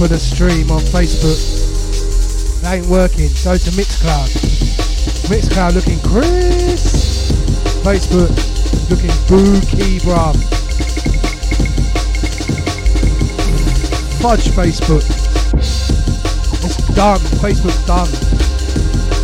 for 0.00 0.08
the 0.08 0.18
stream 0.18 0.70
on 0.70 0.80
Facebook. 0.80 1.36
It 2.62 2.66
ain't 2.66 2.86
working. 2.86 3.28
Go 3.44 3.60
to 3.60 3.70
Mixcloud. 3.76 4.32
Mixcloud 5.28 5.74
looking 5.74 6.00
Chris. 6.08 7.30
Facebook 7.84 8.32
looking 8.88 9.12
Bookie 9.28 10.00
bruv. 10.00 10.40
Fudge 14.22 14.48
Facebook. 14.56 15.04
It's 16.64 16.94
done. 16.94 17.20
Facebook's 17.44 17.84
done. 17.84 18.08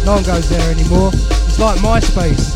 No 0.05 0.17
one 0.17 0.25
goes 0.25 0.47
there 0.51 0.71
anymore. 0.71 1.09
It's 1.15 1.59
like 1.59 1.81
MySpace. 1.81 2.53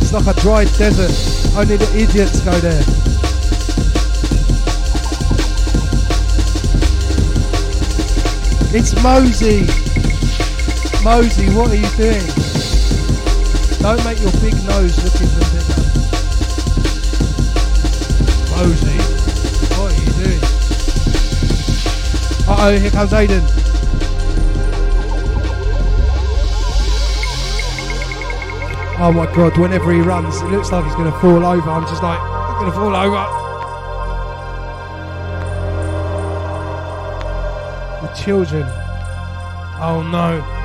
It's 0.00 0.14
like 0.14 0.34
a 0.34 0.40
dry 0.40 0.64
desert. 0.78 1.12
Only 1.58 1.76
the 1.76 1.90
idiots 1.94 2.40
go 2.40 2.58
there. 2.60 3.05
It's 8.78 8.92
Mosey. 9.02 9.64
Mosey, 11.02 11.48
what 11.56 11.70
are 11.70 11.76
you 11.76 11.88
doing? 11.96 12.20
Don't 13.80 14.04
make 14.04 14.20
your 14.20 14.30
big 14.32 14.52
nose 14.68 15.02
look 15.02 15.16
even 15.16 15.44
bigger. 15.48 15.80
Mosey, 18.52 18.98
what 19.72 19.88
are 19.88 19.96
you 19.96 20.12
doing? 20.20 20.42
Uh 22.46 22.56
oh, 22.60 22.78
here 22.78 22.90
comes 22.90 23.12
Aiden. 23.12 23.40
Oh 28.98 29.10
my 29.10 29.24
god, 29.34 29.56
whenever 29.56 29.90
he 29.90 30.00
runs, 30.02 30.42
it 30.42 30.50
looks 30.50 30.70
like 30.70 30.84
he's 30.84 30.94
going 30.96 31.10
to 31.10 31.18
fall 31.20 31.46
over. 31.46 31.70
I'm 31.70 31.86
just 31.86 32.02
like, 32.02 32.20
he's 32.20 32.58
going 32.60 32.70
to 32.70 32.76
fall 32.76 32.94
over. 32.94 33.45
Children. 38.26 38.64
Oh 39.78 40.02
no. 40.10 40.55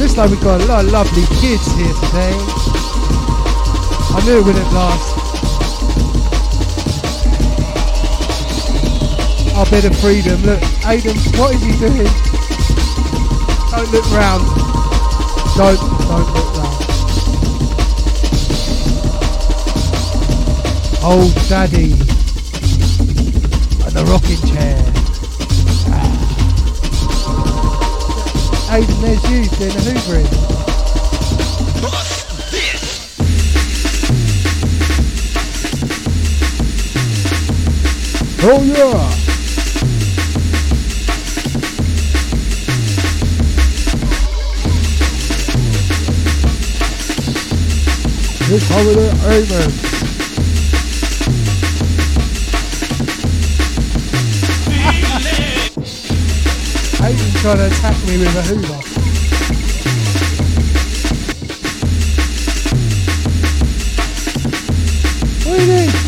Like 0.00 0.30
we've 0.30 0.40
got 0.40 0.60
a 0.62 0.64
lot 0.64 0.84
of 0.84 0.90
lovely 0.92 1.24
kids 1.40 1.66
here 1.76 1.92
today. 1.92 2.32
I 4.16 4.22
knew 4.24 4.38
it 4.38 4.44
wouldn't 4.46 4.72
last. 4.72 5.16
A 9.58 9.70
bit 9.70 9.84
of 9.84 9.94
freedom. 10.00 10.40
Look, 10.42 10.60
Aiden, 10.88 11.16
what 11.38 11.54
is 11.54 11.62
he 11.62 11.72
doing? 11.76 12.08
Don't 13.70 13.90
look 13.92 14.10
round. 14.12 14.42
Don't, 15.54 15.78
don't 16.08 16.32
look 16.32 16.50
round. 16.56 16.80
Old 21.04 21.34
daddy. 21.48 21.92
And 23.84 23.92
the 23.92 24.04
rocking 24.08 24.40
chair. 24.48 24.99
Aiden, 28.70 29.00
there's 29.00 29.24
you 29.28 29.42
doing 29.58 29.72
the 29.72 29.80
hoovering. 29.82 30.26
Oh 38.42 38.62
yeah! 38.62 39.10
This 48.48 48.68
holiday 48.68 49.10
Amen. 49.26 49.99
Trying 57.40 57.56
to 57.56 57.66
attack 57.68 57.96
me 58.06 58.18
with 58.18 58.36
a 58.36 58.42
hoover. 58.42 58.74
What 65.48 65.60
are 65.60 65.84
you? 65.84 65.99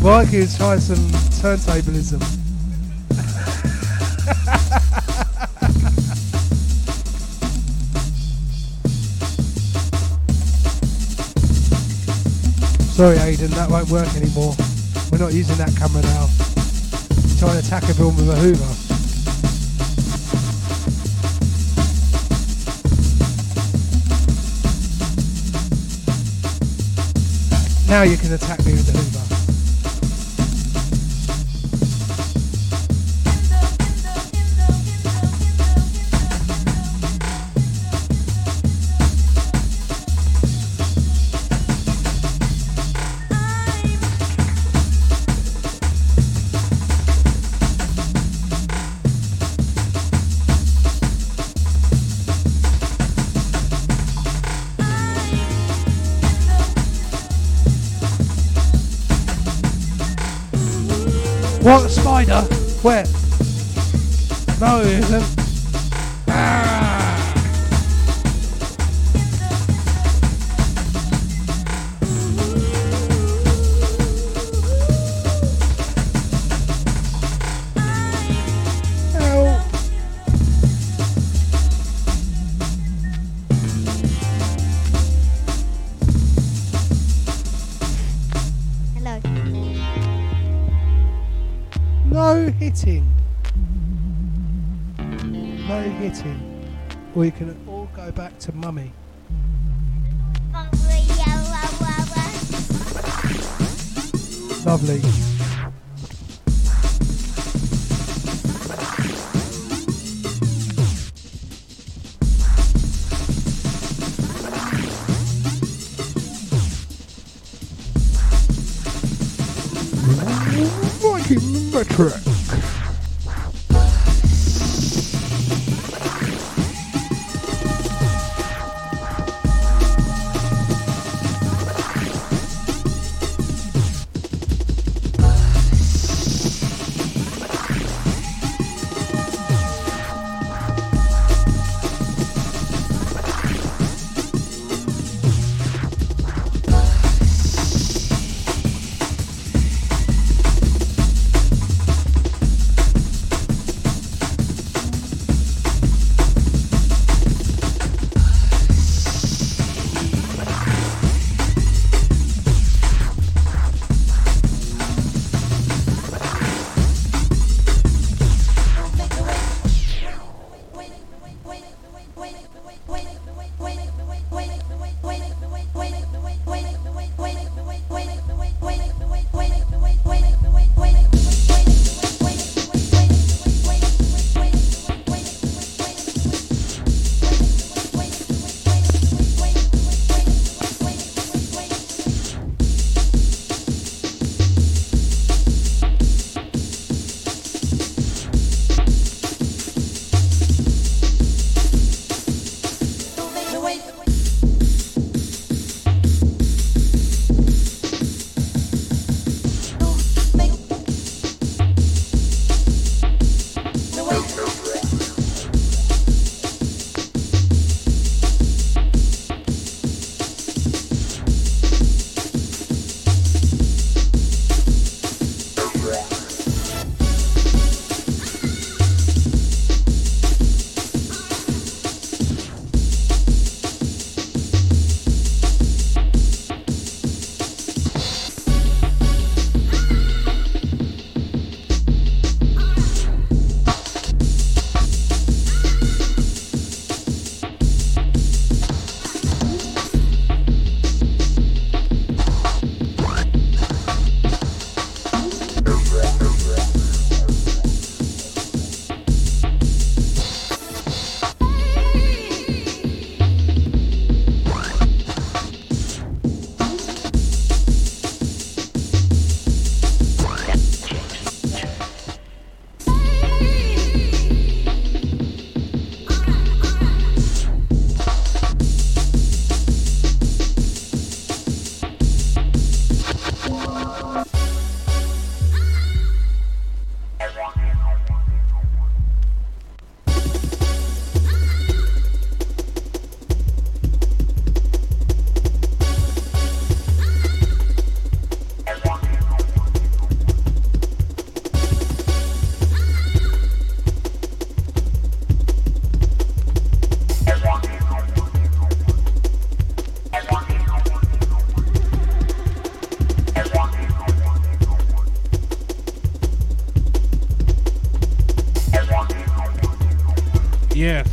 Mikey 0.00 0.38
is 0.38 0.56
trying 0.56 0.80
some 0.80 0.96
turntablism. 1.36 2.22
Sorry, 12.94 13.18
Aiden, 13.18 13.50
that 13.50 13.68
won't 13.68 13.90
work 13.90 14.08
anymore. 14.16 14.54
We're 15.12 15.18
not 15.18 15.34
using 15.34 15.56
that 15.58 15.76
camera 15.76 16.00
now. 16.00 16.28
Trying 17.38 17.60
to 17.60 17.66
attack 17.66 17.82
everyone 17.90 18.16
with 18.16 18.30
a 18.30 18.36
Hoover. 18.36 18.85
Now 27.88 28.02
you 28.02 28.16
can 28.16 28.32
attack 28.32 28.64
me 28.66 28.72
with 28.72 28.86
the 28.86 28.98
Hoover. 28.98 29.25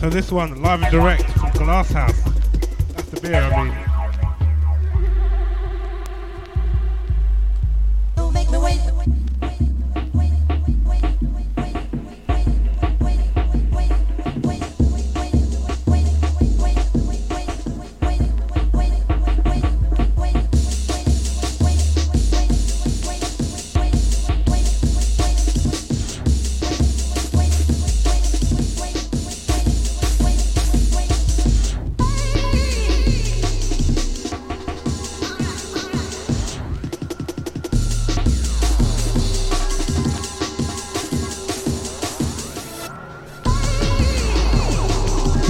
So 0.03 0.09
this 0.09 0.33
one, 0.33 0.61
live 0.61 0.83
and 0.83 0.91
direct 0.91 1.23
from 1.31 1.49
Glass 1.51 1.89
House. 1.93 2.21
That's 2.91 3.07
the 3.07 3.21
beer, 3.21 3.41
I 3.41 3.63
mean. 3.63 3.82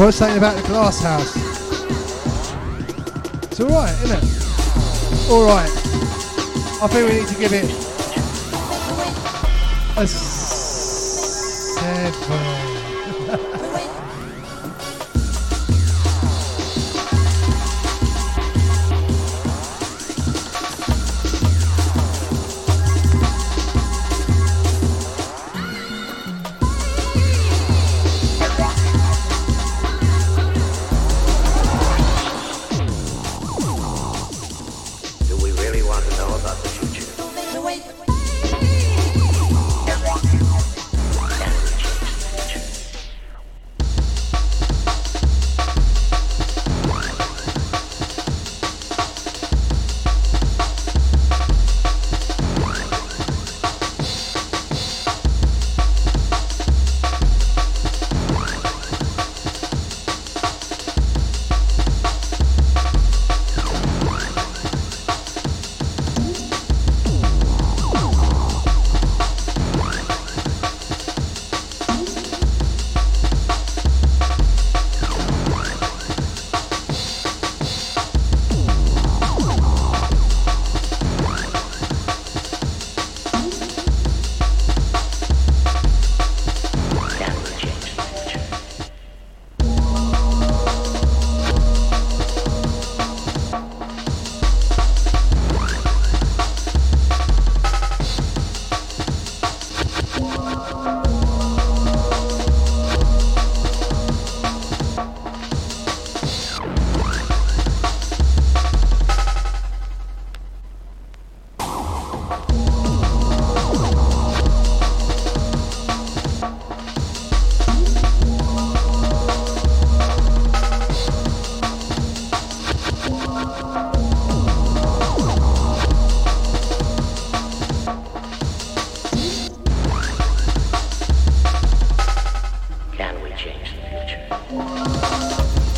What's 0.04 0.18
saying 0.18 0.38
about 0.38 0.62
the 0.62 0.68
glass 0.68 1.02
house? 1.02 1.34
It's 3.46 3.62
alright, 3.62 3.94
isn't 4.04 4.18
it? 4.18 4.24
Alright. 5.32 5.70
I 6.84 6.88
think 6.90 7.10
we 7.10 7.20
need 7.22 7.28
to 7.30 7.40
give 7.40 7.54
it 7.54 7.64
a 9.98 10.06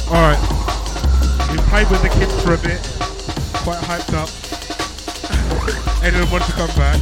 Alright. 0.08 0.40
We 1.52 1.58
played 1.70 1.90
with 1.90 2.02
the 2.02 2.10
kids 2.10 2.42
for 2.44 2.54
a 2.54 2.58
bit. 2.58 2.82
Quite 3.64 3.80
hyped 3.84 4.14
up. 4.14 4.30
Anyone 6.04 6.30
want 6.32 6.44
to 6.46 6.52
come 6.54 6.70
back? 6.76 7.00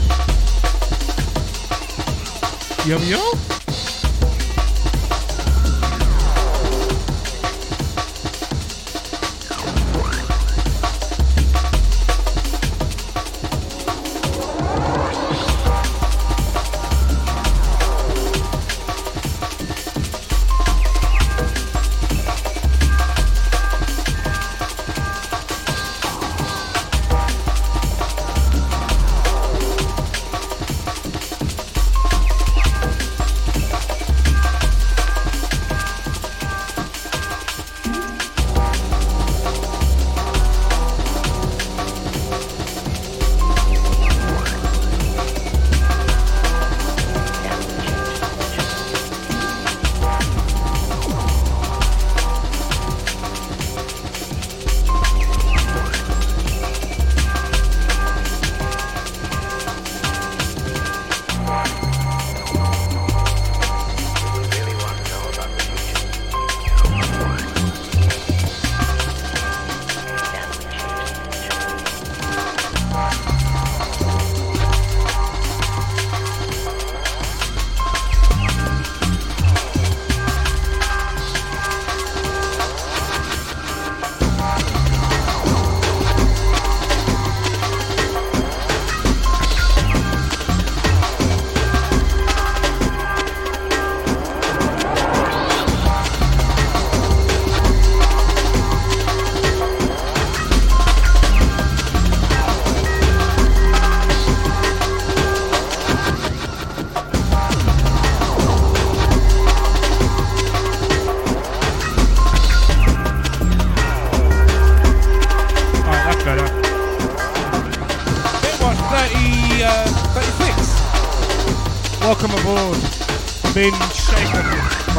Yum 2.86 3.02
yum? 3.04 3.62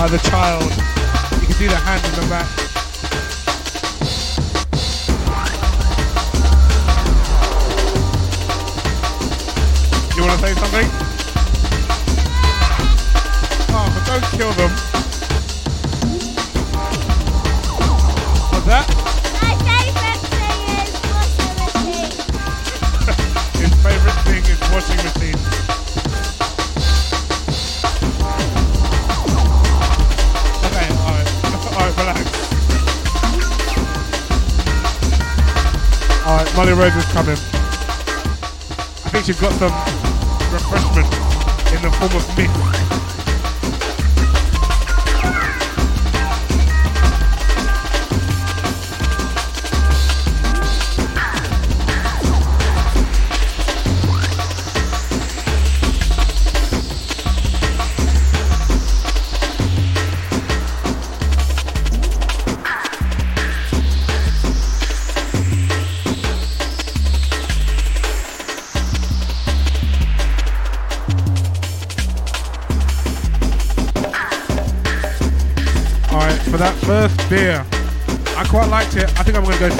The 0.08 0.18
child. 0.18 0.62
You 1.40 1.46
can 1.46 1.54
see 1.54 1.66
the 1.66 1.76
hand 1.76 2.04
in 2.04 2.20
the 2.20 2.28
back. 2.28 2.43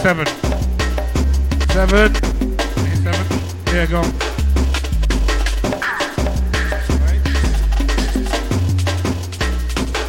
Seven. 0.04 0.26
Seven. 1.72 2.14
Okay, 2.14 2.94
seven. 3.00 3.26
Go. 3.90 4.02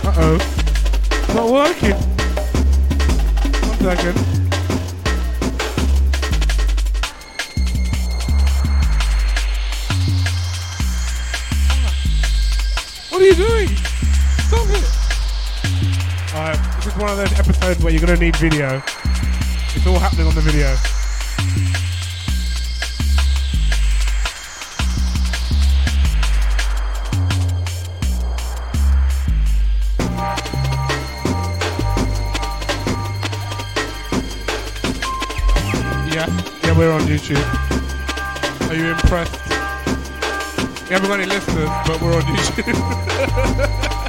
Uh 0.03 0.13
oh. 0.17 0.37
Not 1.33 1.47
working. 1.49 1.95
One 3.63 3.79
second. 3.79 4.17
What 13.11 13.21
are 13.21 13.25
you 13.25 13.35
doing? 13.35 13.69
Stop 14.49 14.67
it. 14.71 14.83
Alright, 16.35 16.59
this 16.75 16.87
is 16.87 16.95
one 16.99 17.09
of 17.11 17.15
those 17.15 17.39
episodes 17.39 17.81
where 17.81 17.93
you're 17.93 18.05
gonna 18.05 18.17
need 18.19 18.35
video. 18.35 18.83
All 19.95 20.01
happening 20.01 20.27
on 20.27 20.35
the 20.35 20.41
video. 20.41 20.75
Yeah, 36.11 36.27
yeah, 36.61 36.77
we're 36.77 36.91
on 36.91 37.03
YouTube. 37.03 37.39
Are 38.69 38.75
you 38.75 38.87
impressed? 38.87 39.31
We 40.89 40.93
haven't 40.93 41.07
got 41.07 41.21
any 41.21 41.29
listeners, 41.29 41.69
but 41.87 42.01
we're 42.01 42.15
on 42.15 42.21
YouTube. 42.35 44.04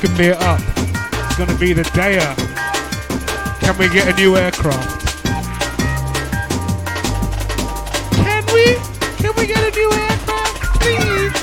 Second 0.00 0.16
beer 0.16 0.36
up. 0.40 0.60
It's 1.26 1.36
gonna 1.36 1.58
be 1.58 1.74
the 1.74 1.82
Daya. 1.82 2.34
Can 3.60 3.76
we 3.76 3.86
get 3.90 4.08
a 4.08 4.14
new 4.16 4.34
aircraft? 4.34 5.06
Can 8.14 8.46
we? 8.46 8.76
Can 9.18 9.34
we 9.36 9.46
get 9.46 9.58
a 9.58 9.70
new 9.76 9.92
aircraft, 9.92 10.80
please? 10.80 11.34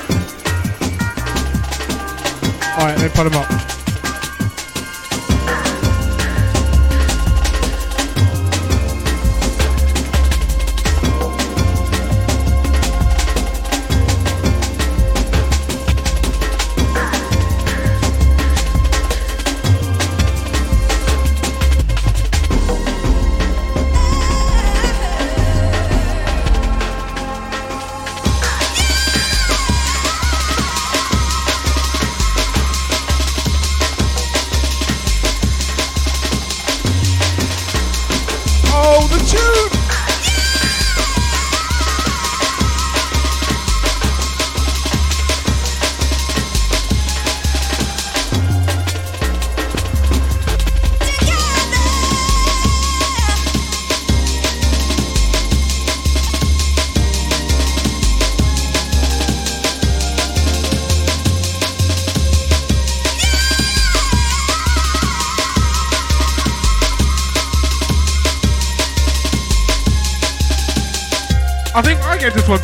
Alright, 2.80 2.98
then 2.98 3.10
put 3.12 3.24
them 3.26 3.36
up. 3.36 3.67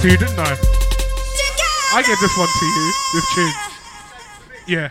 To 0.03 0.09
you, 0.09 0.17
didn't 0.17 0.37
I? 0.37 0.51
I 1.93 2.03
gave 2.05 2.19
this 2.19 2.37
one 2.37 2.49
to 2.49 2.65
you 2.65 2.91
with 3.13 3.25
tunes. 3.33 3.55
Yeah. 4.67 4.89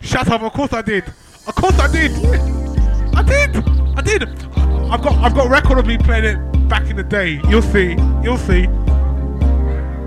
Shut 0.00 0.30
up, 0.30 0.42
of 0.42 0.52
course 0.52 0.72
I 0.72 0.82
did. 0.82 1.02
Of 1.48 1.54
course 1.56 1.76
I 1.80 1.90
did. 1.90 2.12
I 3.16 3.22
did. 3.22 3.56
I 3.96 4.02
did. 4.02 4.22
I've 4.22 5.02
got 5.02 5.14
I've 5.14 5.34
got 5.34 5.46
a 5.46 5.50
record 5.50 5.78
of 5.78 5.86
me 5.86 5.98
playing 5.98 6.24
it 6.24 6.68
back 6.68 6.88
in 6.88 6.94
the 6.94 7.02
day. 7.02 7.40
You'll 7.48 7.60
see. 7.60 7.96
You'll 8.22 8.36
see. 8.36 8.68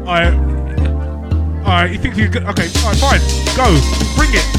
Alright. 0.07 0.33
Alright, 1.65 1.91
you 1.91 1.97
think 1.97 2.15
you 2.15 2.29
good 2.29 2.43
okay, 2.43 2.69
alright, 2.79 2.97
fine. 2.97 3.19
Go. 3.57 3.67
Bring 4.15 4.29
it. 4.31 4.58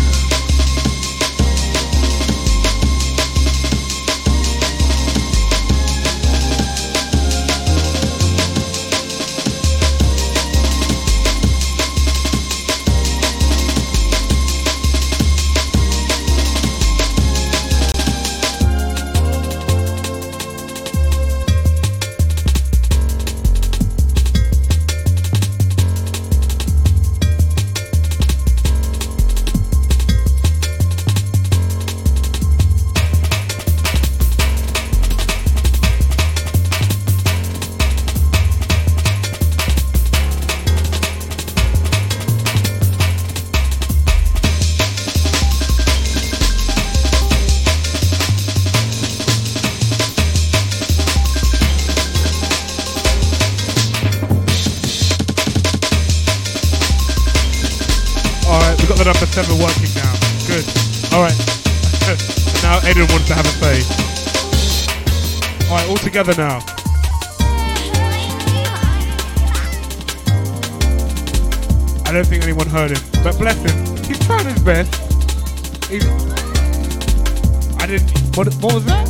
I 77.91 77.99
didn't. 77.99 78.37
What, 78.37 78.47
what 78.63 78.75
was 78.75 78.85
that? 78.85 79.09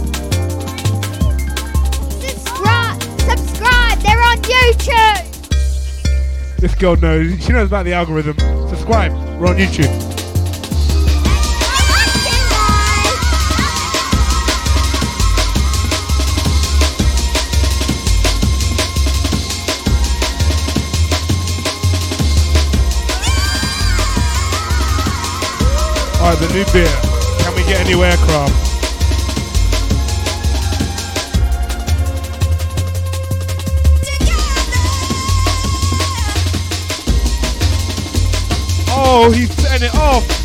Subscribe! 2.18 3.02
Subscribe! 3.20 3.98
They're 3.98 4.22
on 4.22 4.38
YouTube! 4.38 5.26
This 6.56 6.74
girl 6.76 6.96
knows. 6.96 7.44
She 7.44 7.52
knows 7.52 7.66
about 7.66 7.84
the 7.84 7.92
algorithm. 7.92 8.38
Subscribe. 8.70 9.12
We're 9.38 9.48
on 9.48 9.56
YouTube. 9.56 9.90
Alright, 26.16 26.38
the 26.38 26.48
new 26.54 26.64
beer. 26.72 26.86
Can 27.40 27.54
we 27.54 27.62
get 27.64 27.82
a 27.82 27.84
new 27.84 28.02
aircraft? 28.04 28.69
Oh, 39.22 39.30
he's 39.30 39.52
setting 39.56 39.86
it 39.86 39.94
off. 39.96 40.39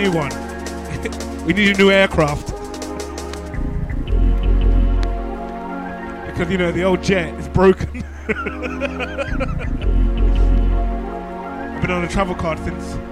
New 0.00 0.12
one. 0.12 0.30
we 1.46 1.52
need 1.52 1.74
a 1.74 1.78
new 1.78 1.90
aircraft. 1.90 2.46
because, 6.26 6.50
you 6.50 6.56
know, 6.56 6.72
the 6.72 6.82
old 6.82 7.02
jet 7.02 7.38
is 7.38 7.48
broken. 7.48 8.02
I've 8.28 8.36
been 11.82 11.90
on 11.90 12.04
a 12.04 12.08
travel 12.08 12.34
card 12.34 12.58
since. 12.60 13.09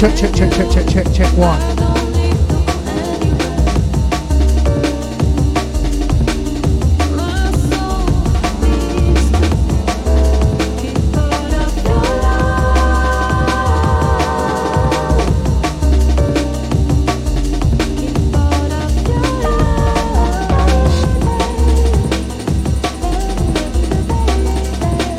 Check, 0.00 0.16
check, 0.16 0.34
check, 0.34 0.50
check, 0.50 0.70
check, 0.70 0.88
check, 0.88 1.12
check 1.12 1.36
one. 1.36 1.60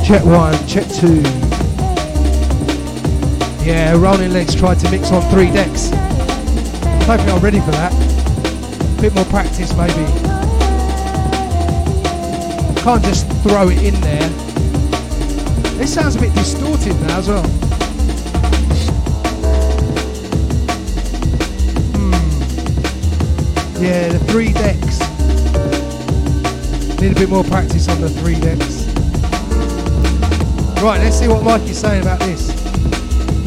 Check 0.04 0.26
one, 0.26 0.68
check 0.68 0.88
two. 0.90 1.51
Yeah, 3.64 3.94
rolling 3.96 4.34
legs 4.34 4.56
tried 4.56 4.80
to 4.80 4.90
mix 4.90 5.12
on 5.12 5.22
three 5.30 5.52
decks. 5.52 5.90
Don't 7.06 7.20
I'm 7.20 7.42
ready 7.42 7.60
for 7.60 7.72
that. 7.72 7.94
A 8.98 9.02
bit 9.02 9.14
more 9.14 9.26
practice 9.26 9.72
maybe. 9.78 10.06
Can't 12.82 13.04
just 13.04 13.28
throw 13.44 13.70
it 13.70 13.84
in 13.84 13.94
there. 14.02 14.30
This 15.78 15.94
sounds 15.94 16.16
a 16.16 16.20
bit 16.20 16.34
distorted 16.34 17.00
now 17.02 17.20
as 17.20 17.28
well. 17.28 17.44
Hmm. 21.94 22.14
Yeah, 23.84 24.10
the 24.10 24.20
three 24.32 24.54
decks. 24.54 25.00
Need 27.00 27.12
a 27.12 27.16
bit 27.16 27.30
more 27.30 27.44
practice 27.44 27.88
on 27.88 28.02
the 28.02 28.10
three 28.10 28.40
decks. 28.40 28.88
Right, 30.82 31.00
let's 31.00 31.20
see 31.20 31.28
what 31.28 31.44
Mike 31.44 31.62
is 31.70 31.80
saying 31.80 32.02
about 32.02 32.20
this. 32.22 32.51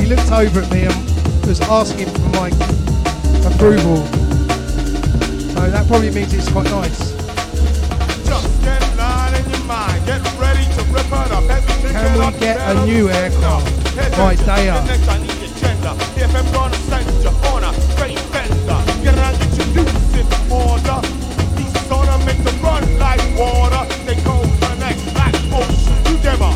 He 0.05 0.11
looked 0.11 0.33
over 0.33 0.61
at 0.61 0.71
me 0.71 0.83
and 0.83 1.47
was 1.47 1.63
asking 1.63 2.11
for 2.11 2.29
my 2.37 2.49
approval. 3.49 4.05
So 5.55 5.71
that 5.71 5.87
probably 5.89 6.11
means 6.11 6.35
it's 6.35 6.53
quite 6.53 6.67
nice. 6.67 7.15
Can 11.91 12.19
we 12.19 12.39
get 12.39 12.61
a 12.61 12.85
new 12.85 13.09
aircraft? 13.09 14.19
Right, 14.19 14.37
they. 14.37 14.69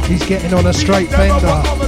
He's 0.07 0.27
getting 0.27 0.53
on 0.53 0.67
a 0.67 0.73
straight 0.75 1.11
bender. 1.11 1.88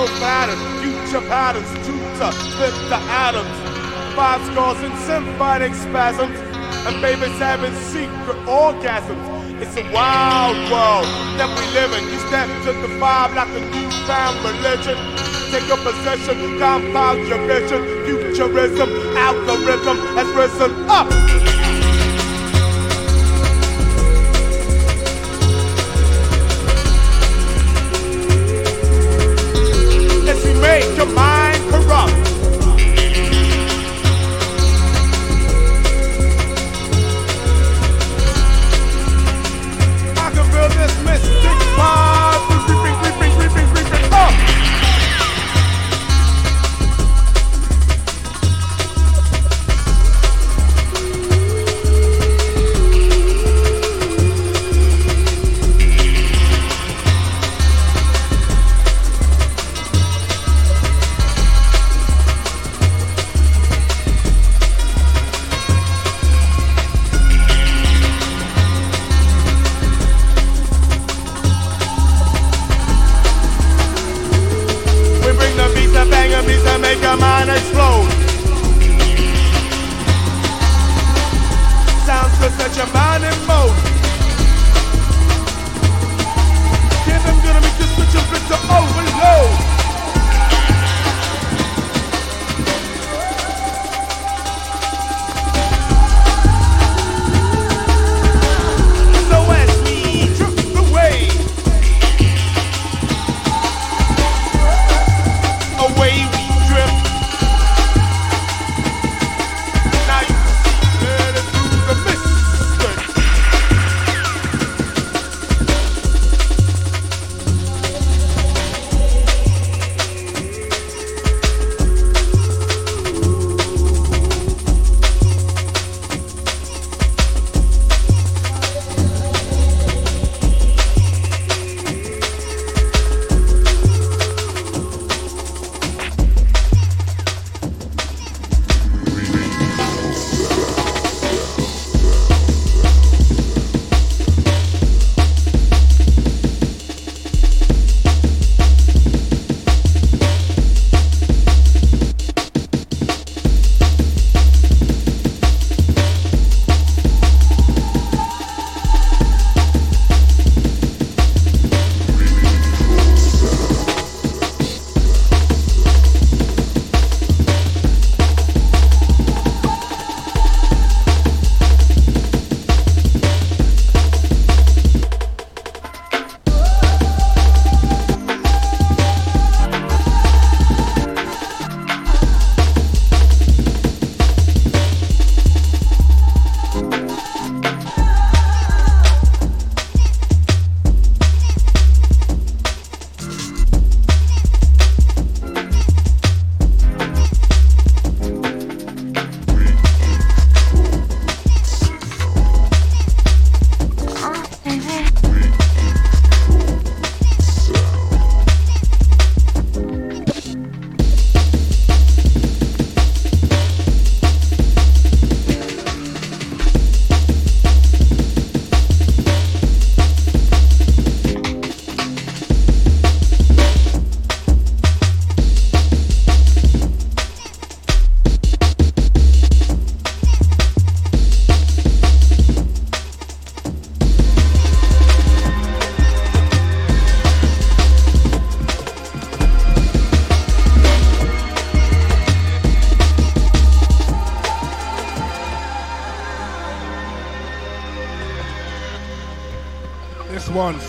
world 0.00 0.20
matters. 0.20 0.60
Future 0.80 1.20
patterns, 1.28 1.68
future 1.84 2.32
flip 2.56 2.74
the 2.88 2.96
atoms. 2.96 3.56
Five 4.16 4.40
scars 4.48 4.80
and 4.80 4.96
symphonic 5.04 5.74
spasms, 5.74 6.36
and 6.86 7.00
babies 7.02 7.36
having 7.38 7.74
secret 7.92 8.38
orgasms. 8.46 9.24
It's 9.60 9.76
a 9.76 9.84
wild 9.92 10.56
world 10.72 11.04
that 11.36 11.50
we 11.52 11.64
live 11.76 11.92
in. 11.92 12.04
You 12.08 12.18
step 12.28 12.48
to 12.64 12.72
the 12.80 12.88
vibe 12.96 13.34
like 13.36 13.52
a 13.52 13.60
newfound 13.60 14.40
religion. 14.40 14.96
Take 15.52 15.68
a 15.68 15.76
possession, 15.76 16.58
compound 16.58 17.28
your 17.28 17.44
vision. 17.46 17.82
Futurism, 18.06 18.88
algorithm 19.16 19.98
has 20.16 20.28
risen 20.34 20.88
up. 20.88 21.59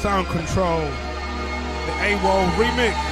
Sound 0.01 0.25
Control, 0.29 0.79
the 0.79 1.93
AWOL 2.01 2.49
remix. 2.57 3.10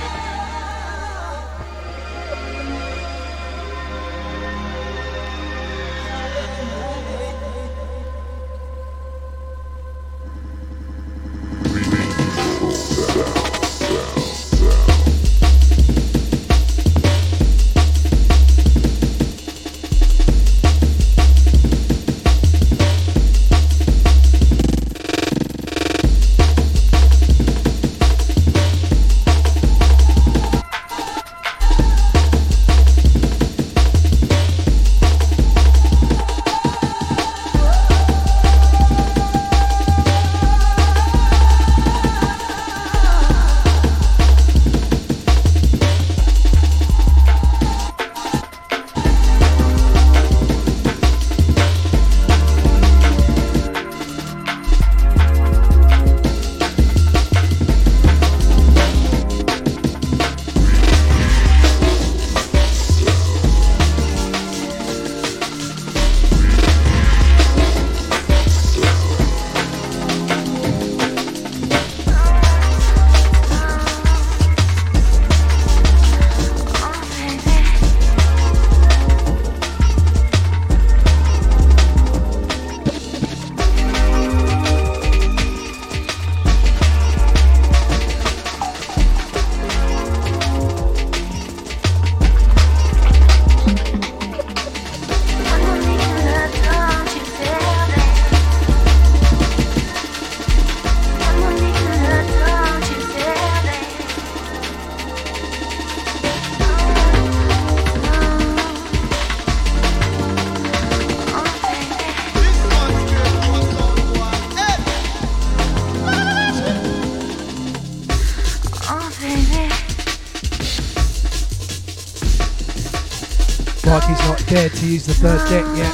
Use 124.90 125.06
the 125.06 125.14
third 125.14 125.48
deck 125.50 125.66
yet. 125.78 125.94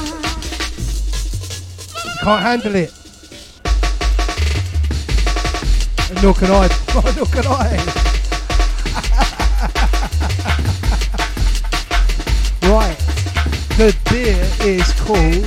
You 2.02 2.12
can't 2.22 2.40
handle 2.40 2.74
it. 2.76 2.90
And 6.08 6.22
nor 6.22 6.32
can 6.32 6.50
I. 6.50 6.66
nor 7.14 7.26
can 7.26 7.46
I. 7.46 7.76
right. 12.72 12.96
The 13.76 13.94
beer 14.08 14.42
is 14.66 14.90
called 15.02 15.46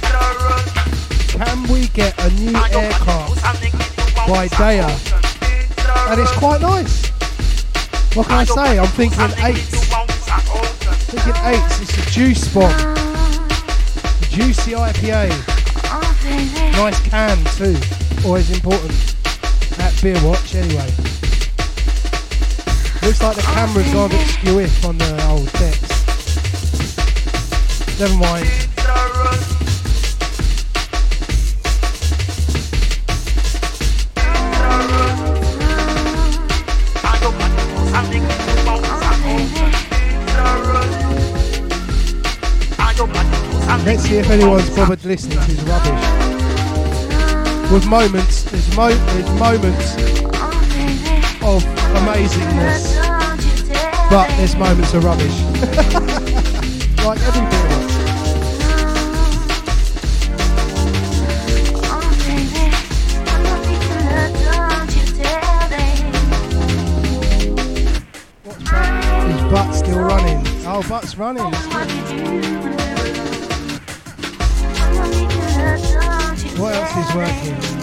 Can 1.29 1.63
We 1.73 1.87
Get 1.87 2.13
a 2.19 2.29
New 2.35 2.55
Aircraft 2.55 3.41
by 4.27 4.47
DEYA. 4.49 4.91
And 6.11 6.21
it's 6.21 6.33
quite 6.33 6.61
nice. 6.61 7.07
What 8.15 8.27
can 8.27 8.37
I 8.37 8.43
say? 8.43 8.77
I'm 8.77 8.85
thinking 8.89 9.31
eight. 9.43 9.57
Thinking 11.09 11.33
eight. 11.45 11.65
It's 11.81 11.97
a 11.97 12.11
juice 12.11 12.47
bomb. 12.53 12.98
Juicy 14.39 14.71
IPA. 14.71 15.27
Nice 16.71 17.01
can 17.09 17.37
too. 17.57 17.75
Always 18.25 18.49
important 18.51 18.93
at 19.79 20.01
Beer 20.01 20.15
Watch 20.23 20.55
anyway. 20.55 20.89
Looks 23.03 23.21
like 23.21 23.35
the 23.35 23.41
camera's 23.53 23.91
gone 23.91 24.05
a 24.05 24.13
bit 24.13 24.27
skew 24.27 24.59
on 24.87 24.97
the 24.97 25.27
old 25.27 25.51
decks. 25.51 25.89
Never 27.99 28.15
mind. 28.15 28.68
Let's 43.89 44.03
see 44.03 44.17
if 44.17 44.29
anyone's 44.29 44.69
bothered 44.69 45.03
listening 45.03 45.39
to 45.39 45.43
his 45.45 45.63
rubbish. 45.63 46.03
With 47.71 47.87
moments, 47.87 48.43
there's, 48.43 48.77
mo- 48.77 48.89
there's 48.93 49.29
moments 49.39 49.95
of 51.41 51.63
amazingness, 51.97 52.95
but 54.11 54.27
there's 54.37 54.55
moments 54.55 54.93
of 54.93 55.03
rubbish. 55.03 55.41
like 57.03 57.17
His 69.25 69.41
butt's 69.51 69.79
still 69.79 69.99
running. 69.99 70.43
Oh, 70.67 70.85
butt's 70.87 71.17
running. 71.17 71.51
What 76.99 77.07
else 77.07 77.11
is 77.11 77.15
working? 77.15 77.79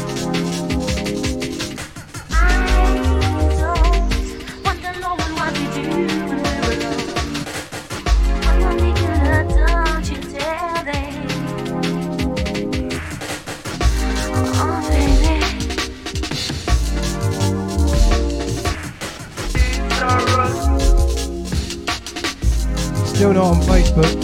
Still 23.07 23.33
not 23.33 23.45
on 23.45 23.63
Facebook. 23.63 24.17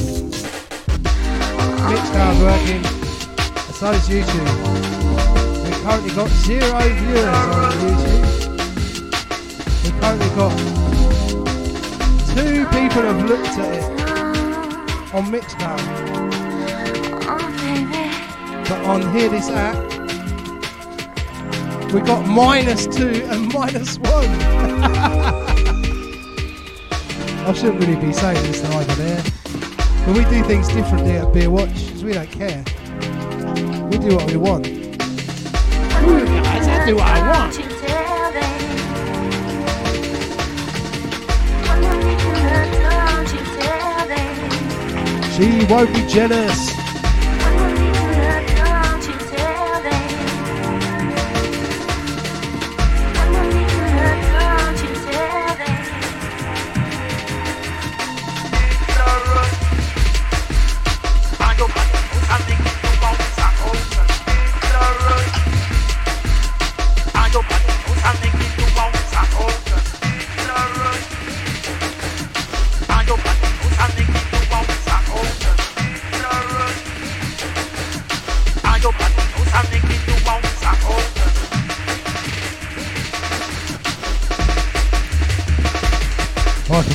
Mixcloud 1.88 2.36
working. 2.43 2.82
So 3.72 3.90
is 3.93 4.07
YouTube. 4.07 4.52
We've 6.13 6.19
currently 6.19 6.45
got 6.45 6.45
zero 6.45 6.85
viewers 7.01 7.25
on 7.25 7.73
YouTube. 7.81 8.25
We've 9.83 9.99
currently 9.99 10.31
got 10.37 10.53
two 12.35 12.59
people 12.67 13.03
have 13.03 13.23
looked 13.25 13.57
at 13.59 13.73
it 13.79 13.85
on 15.15 15.23
Mixcloud. 15.33 15.85
But 18.69 18.81
on 18.85 19.01
here, 19.15 19.29
this 19.31 19.49
app, 19.49 19.77
we've 21.95 22.05
got 22.05 22.27
minus 22.27 22.87
two 22.87 23.25
and 23.31 23.51
minus 23.51 23.99
one. 23.99 24.29
I 27.47 27.53
shouldn't 27.57 27.81
really 27.81 27.97
be 27.97 28.13
saying 28.13 28.43
this 28.43 28.63
either 28.63 28.95
there. 28.97 29.23
But 30.05 30.15
we 30.19 30.25
do 30.25 30.45
things 30.45 30.69
differently 30.69 31.13
at 31.13 31.33
Beer 31.33 31.49
Watch 31.49 31.87
because 31.87 32.05
we 32.05 32.13
don't 32.13 32.31
care. 32.31 32.63
We 33.91 33.97
do 33.97 34.15
what 34.17 34.31
we 34.31 34.37
want. 34.37 34.82
I 36.05 36.87
do 36.87 36.99
I 36.99 37.19
want. 37.31 37.55
She 45.35 45.65
won't 45.73 45.91
be 45.95 46.03
jealous. 46.07 46.52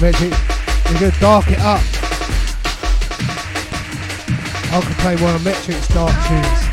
Metrik. 0.07 0.89
You're 0.89 0.99
gonna 0.99 1.19
dark 1.19 1.51
it 1.51 1.59
up. 1.59 1.81
I 4.71 4.81
can 4.81 4.93
play 4.95 5.15
one 5.17 5.35
of 5.35 5.41
Metrik's 5.41 5.87
dark 5.89 6.13
tunes. 6.27 6.66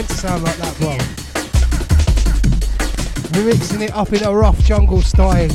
Meant 0.00 0.08
to 0.08 0.16
sound 0.16 0.42
like 0.42 0.56
that, 0.56 0.74
bro. 0.78 0.96
We're 3.38 3.48
mixing 3.52 3.82
it 3.82 3.92
up 3.92 4.10
in 4.14 4.24
a 4.24 4.34
rough 4.34 4.58
jungle 4.64 5.02
style. 5.02 5.50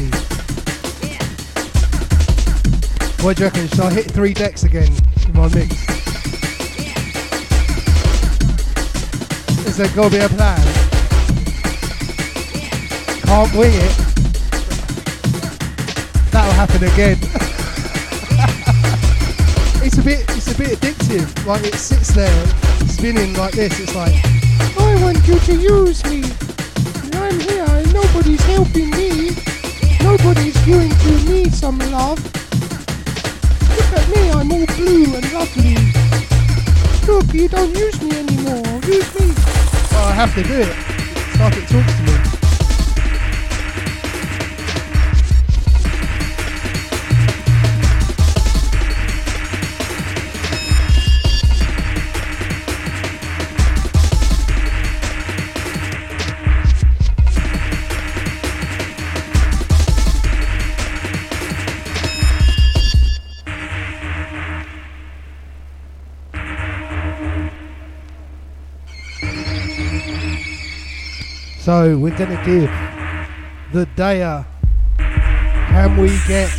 What 3.24 3.38
do 3.38 3.44
you 3.44 3.50
reckon? 3.50 3.68
Should 3.70 3.80
I 3.80 3.92
hit 3.92 4.12
three 4.12 4.36
decks 4.36 4.64
again 4.64 4.94
in 5.26 5.34
my 5.34 5.48
mix? 5.48 5.74
Is 9.66 9.78
there 9.78 9.88
gotta 9.96 10.12
be 10.12 10.18
a 10.18 10.30
plan? 10.30 10.62
Can't 13.24 13.52
wing 13.56 13.74
it. 13.74 13.98
That'll 16.30 16.54
happen 16.54 16.84
again. 16.84 17.18
it's 19.84 19.98
a 19.98 20.04
bit 20.04 20.24
it's 20.30 20.52
a 20.54 20.56
bit 20.56 20.78
addictive. 20.78 21.46
Like 21.48 21.64
it 21.64 21.74
sits 21.74 22.14
there 22.14 22.46
spinning 22.88 23.34
like 23.34 23.54
this. 23.54 23.80
It's 23.80 23.96
like 23.96 24.35
I 24.96 25.02
want 25.02 25.28
you 25.28 25.38
to 25.38 25.56
use 25.56 26.06
me. 26.06 26.24
I'm 27.16 27.38
here 27.42 27.66
and 27.68 27.94
nobody's 27.94 28.42
helping 28.44 28.92
me. 28.92 29.36
Nobody's 30.02 30.56
going 30.66 30.90
to 30.90 31.12
me 31.30 31.50
some 31.50 31.80
love. 31.80 32.24
Look 33.76 33.92
at 34.00 34.08
me, 34.16 34.30
I'm 34.32 34.52
all 34.54 34.66
blue 34.78 35.16
and 35.16 35.34
lovely. 35.34 35.76
Look, 37.08 37.34
you 37.34 37.50
don't 37.50 37.76
use 37.76 38.02
me 38.02 38.20
anymore. 38.20 38.80
Use 38.86 39.20
me. 39.20 39.34
Well, 39.92 40.08
I 40.08 40.14
have 40.14 40.34
to 40.36 40.44
do 40.44 40.62
it. 40.62 40.70
It's 40.70 41.40
like 41.40 41.58
it 41.58 41.68
talks 41.68 41.98
to 41.98 42.04
me. 42.04 42.35
We're 71.94 72.18
gonna 72.18 72.42
give 72.44 72.72
the 73.72 73.86
DEYA. 73.96 74.44
Can 74.98 75.98
we 75.98 76.08
get 76.28 76.50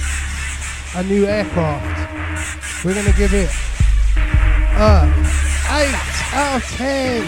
a 0.95 1.03
new 1.03 1.27
aircraft? 1.27 2.85
We're 2.85 2.95
gonna 2.95 3.17
give 3.17 3.35
it 3.35 3.51
a 4.07 5.13
eight 5.73 5.95
out 6.33 6.57
of 6.57 6.63
ten. 6.77 7.25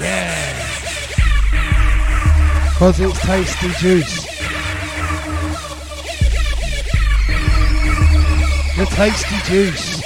Yeah. 0.00 0.58
Cause 2.78 3.00
it's 3.00 3.20
tasty 3.20 3.68
juice. 3.80 4.24
The 8.78 8.86
tasty 8.96 9.36
juice. 9.44 10.02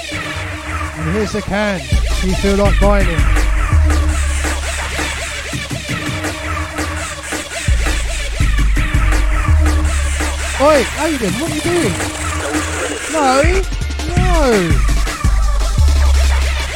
And 0.97 1.15
here's 1.15 1.31
the 1.31 1.41
can. 1.43 1.79
Do 2.19 2.27
you 2.27 2.35
feel 2.35 2.57
like 2.57 2.77
buying 2.81 3.07
it? 3.07 3.42
Oi, 10.63 10.81
Aiden, 11.03 11.41
what 11.41 11.51
are 11.51 11.55
you 11.55 11.61
doing? 11.61 11.93
No, 13.11 13.43
no. 14.15 14.71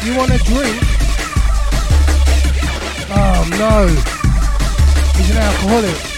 You 0.04 0.18
want 0.18 0.32
a 0.32 0.38
drink? 0.40 0.76
Oh 3.10 3.48
no. 3.58 3.88
He's 5.16 5.32
an 5.32 5.38
alcoholic. 5.38 6.17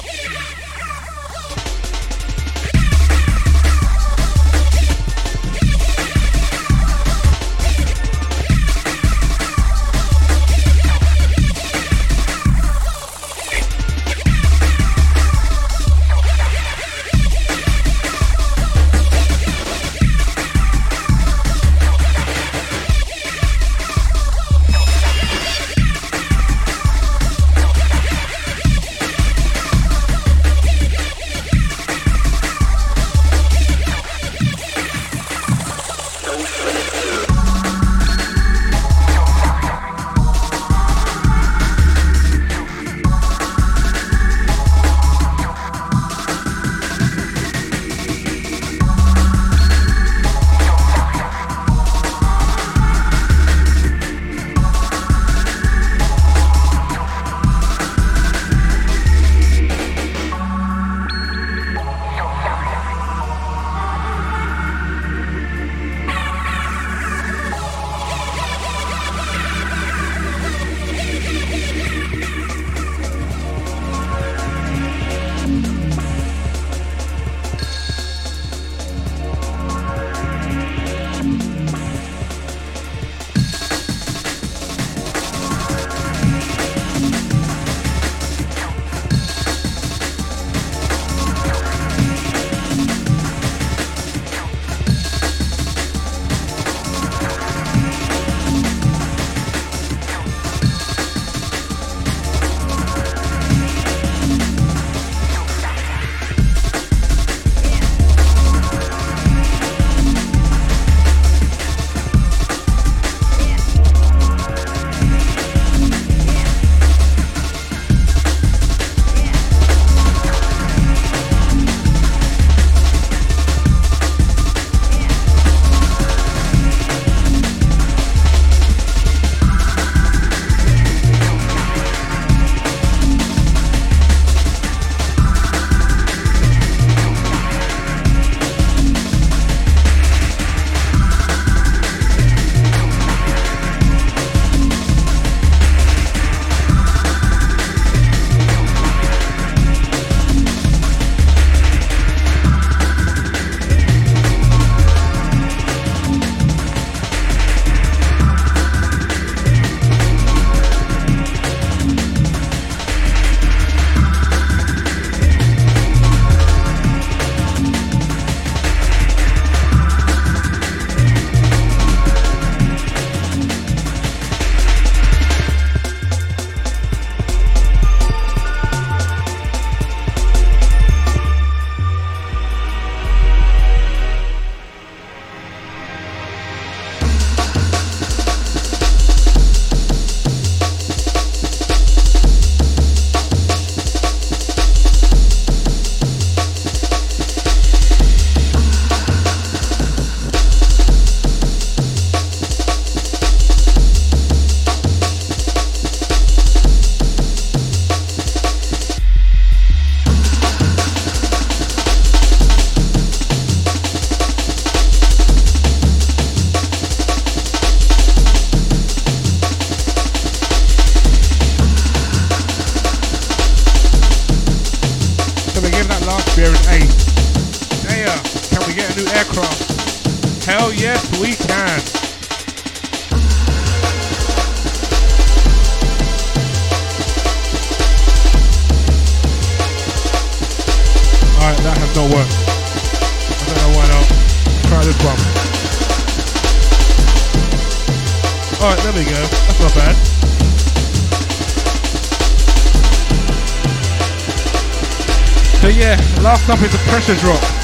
Up 256.50 256.62
a 256.74 256.78
pressure 256.90 257.16
drop. 257.16 257.59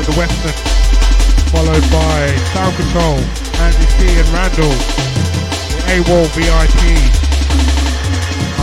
With 0.00 0.16
the 0.16 0.16
Western, 0.16 0.56
followed 1.52 1.84
by 1.92 2.16
Sound 2.56 2.72
Control, 2.72 3.20
Andy 3.60 3.84
C 4.00 4.08
and 4.16 4.28
Randall, 4.32 4.72
the 4.72 5.80
AWOL 5.92 6.24
VIP. 6.32 6.80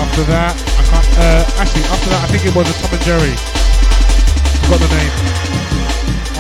After 0.02 0.24
that, 0.34 0.58
I 0.58 0.84
can't, 0.90 1.14
uh, 1.22 1.62
actually, 1.62 1.86
after 1.94 2.10
that, 2.10 2.22
I 2.26 2.28
think 2.34 2.42
it 2.42 2.54
was 2.58 2.66
a 2.66 2.74
Tom 2.82 2.90
and 2.90 3.04
Jerry. 3.06 3.36
Forgot 4.66 4.82
the 4.82 4.90
name. 4.98 5.14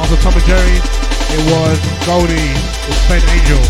After 0.01 0.17
Tom 0.17 0.33
and 0.33 0.45
Jerry, 0.49 0.77
it 0.81 1.41
was 1.53 1.77
Goldie 2.09 2.49
with 2.89 2.99
Saint 3.05 3.21
Angel. 3.37 3.61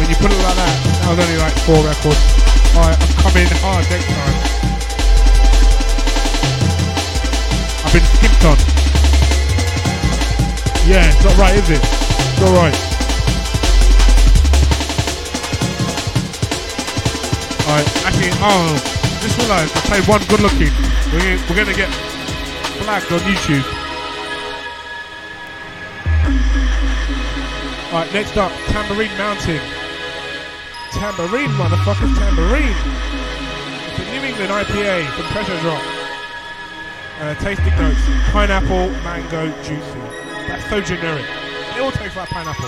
When 0.00 0.08
you 0.08 0.16
put 0.16 0.32
it 0.32 0.40
like 0.40 0.56
that, 0.56 0.76
that 1.04 1.08
was 1.12 1.20
only 1.20 1.36
like 1.44 1.56
four 1.68 1.80
records. 1.84 2.24
Alright, 2.72 2.96
I'm 2.96 3.12
coming 3.20 3.48
hard 3.60 3.84
next 3.92 4.08
time. 4.08 4.59
Been 7.92 8.04
skipped 8.04 8.44
on. 8.44 8.56
Yeah, 10.86 11.10
it's 11.10 11.24
not 11.24 11.36
right, 11.36 11.56
is 11.58 11.70
it? 11.70 11.82
It's 11.82 12.40
not 12.40 12.54
right. 12.54 12.78
Alright, 17.66 17.88
actually, 18.06 18.30
oh, 18.46 18.78
just 19.22 19.38
realised 19.38 19.76
I 19.76 19.80
played 19.90 20.06
one 20.06 20.22
good 20.30 20.40
looking. 20.40 20.70
We're 21.10 21.34
we're 21.50 21.56
gonna 21.58 21.74
get 21.74 21.90
flagged 22.86 23.10
on 23.10 23.20
YouTube. 23.26 23.66
Alright, 27.92 28.12
next 28.12 28.36
up, 28.36 28.52
Tambourine 28.70 29.16
Mountain. 29.18 29.60
Tambourine, 30.92 31.50
motherfuckers, 31.58 32.14
tambourine. 32.18 32.76
It's 33.90 33.98
a 33.98 34.04
New 34.12 34.22
England 34.22 34.50
IPA 34.52 35.10
from 35.10 35.24
Pressure 35.34 35.58
Drop. 35.60 35.99
Uh, 37.20 37.34
tasting 37.34 37.76
notes: 37.76 38.00
pineapple, 38.32 38.88
mango, 39.04 39.52
juicy. 39.62 40.00
That's 40.48 40.64
so 40.70 40.80
generic. 40.80 41.26
It 41.76 41.80
all 41.82 41.92
tastes 41.92 42.16
like 42.16 42.30
pineapple. 42.30 42.64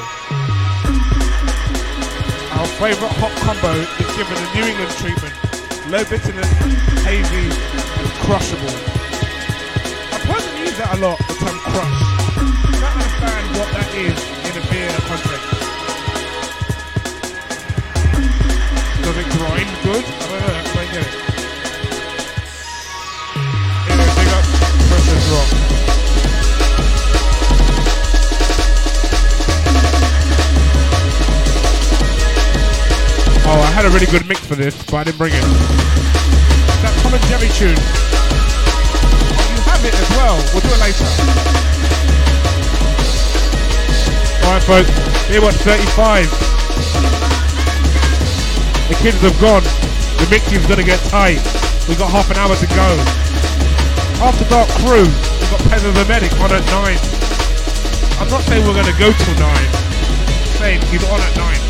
Our 2.61 2.69
favourite 2.77 3.17
hot 3.17 3.33
combo 3.41 3.73
is 3.73 4.13
given 4.13 4.37
a 4.37 4.47
New 4.53 4.69
England 4.69 4.93
treatment: 5.01 5.33
low 5.89 6.05
bitterness, 6.05 6.53
hazy, 7.01 7.49
and 7.49 8.09
crushable. 8.29 8.77
I 10.13 10.21
personally 10.21 10.69
use 10.69 10.77
that 10.77 10.93
a 10.95 11.01
lot. 11.01 11.17
The 11.17 11.35
term 11.41 11.57
crush. 11.73 12.01
I 12.37 12.77
don't 12.77 12.93
understand 12.93 13.57
what 13.57 13.73
that 13.73 13.89
is 13.97 14.21
in 14.21 14.53
a 14.53 14.65
beer 14.69 14.93
context. 15.09 15.49
Does 19.01 19.17
it 19.17 19.29
grind 19.33 19.73
good? 19.83 20.22
Had 33.83 33.91
a 33.91 33.95
really 33.99 34.07
good 34.15 34.23
mix 34.29 34.39
for 34.47 34.55
this, 34.55 34.79
but 34.87 34.95
I 34.95 35.05
didn't 35.11 35.19
bring 35.19 35.35
it. 35.35 35.43
That 36.87 36.95
Tom 37.03 37.19
and 37.19 37.25
Jerry 37.27 37.51
tune. 37.51 37.75
You 37.75 39.59
have 39.67 39.83
it 39.83 39.91
as 39.91 40.07
well. 40.15 40.39
We'll 40.55 40.63
do 40.63 40.71
it 40.71 40.79
later. 40.79 41.03
Alright, 44.47 44.63
folks. 44.63 44.95
Here 45.27 45.43
was 45.43 45.59
35. 45.67 46.31
The 48.87 48.95
kids 49.03 49.19
have 49.27 49.35
gone. 49.43 49.67
The 50.23 50.31
mixing's 50.31 50.63
gonna 50.71 50.87
get 50.87 51.03
tight. 51.11 51.43
We've 51.91 51.99
got 51.99 52.15
half 52.15 52.31
an 52.31 52.39
hour 52.39 52.55
to 52.55 52.69
go. 52.79 52.89
After 54.23 54.47
Dark 54.47 54.71
Crew, 54.87 55.11
we've 55.11 55.51
got 55.51 55.63
Peasant 55.67 55.91
the 55.99 56.07
Medic 56.07 56.31
on 56.39 56.55
at 56.55 56.63
9. 56.71 56.95
I'm 58.23 58.31
not 58.31 58.47
saying 58.47 58.63
we're 58.63 58.79
gonna 58.79 58.95
go 58.95 59.11
till 59.11 59.37
9. 59.43 59.43
I'm 59.43 60.55
saying 60.63 60.79
he's 60.87 61.03
on 61.11 61.19
at 61.19 61.35
9. 61.35 61.62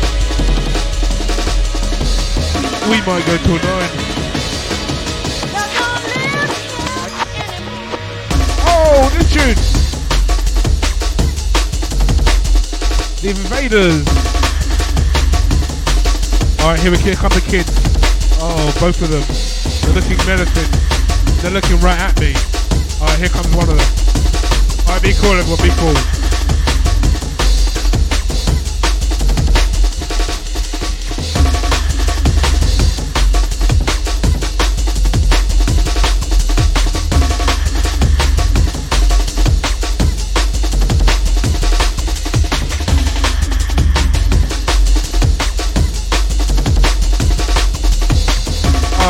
We 2.89 2.99
might 3.07 3.25
go 3.25 3.37
till 3.37 3.55
9. 3.55 3.63
Oh, 8.65 9.09
this 9.13 9.31
tune! 9.31 9.55
The 13.21 13.29
Invaders! 13.29 14.03
Alright, 16.59 16.79
here 16.81 16.91
we 16.91 16.97
here 16.97 17.15
come 17.15 17.31
the 17.31 17.39
kids. 17.47 17.71
Oh, 18.41 18.75
both 18.81 19.01
of 19.01 19.09
them. 19.09 19.23
They're 19.83 19.95
looking 19.95 20.17
menacing. 20.27 20.69
They're 21.41 21.51
looking 21.51 21.79
right 21.79 21.99
at 21.99 22.19
me. 22.19 22.35
Alright, 22.99 23.17
here 23.17 23.29
comes 23.29 23.47
one 23.55 23.69
of 23.69 23.77
them. 23.77 24.87
Alright, 24.87 25.01
be 25.01 25.13
cool, 25.13 25.31
everyone, 25.31 25.63
be 25.63 25.71
cool. 25.79 26.22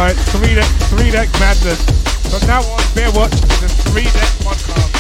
Alright, 0.03 0.17
three 0.35 0.53
deck, 0.53 0.65
three 0.91 1.11
deck 1.11 1.29
madness. 1.39 1.79
From 2.27 2.45
now 2.45 2.59
on, 2.59 2.83
Bear 2.93 3.09
Watch 3.13 3.31
is 3.31 3.63
a 3.63 3.69
three 3.87 4.03
deck 4.03 4.27
podcast. 4.43 4.91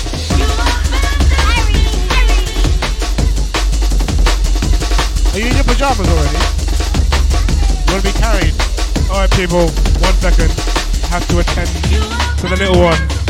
Are 5.33 5.39
you 5.39 5.47
in 5.47 5.55
your 5.55 5.65
pajamas 5.65 6.07
already? 6.07 6.39
You 7.83 7.91
want 7.91 8.05
to 8.05 8.13
be 8.13 8.17
carried? 8.17 8.55
Alright, 9.11 9.31
people, 9.31 9.67
one 9.99 10.15
second. 10.23 10.51
I 11.03 11.19
have 11.19 11.27
to 11.27 11.39
attend 11.39 11.67
to 12.39 12.47
the 12.47 12.55
little 12.55 12.81
one. 12.81 13.22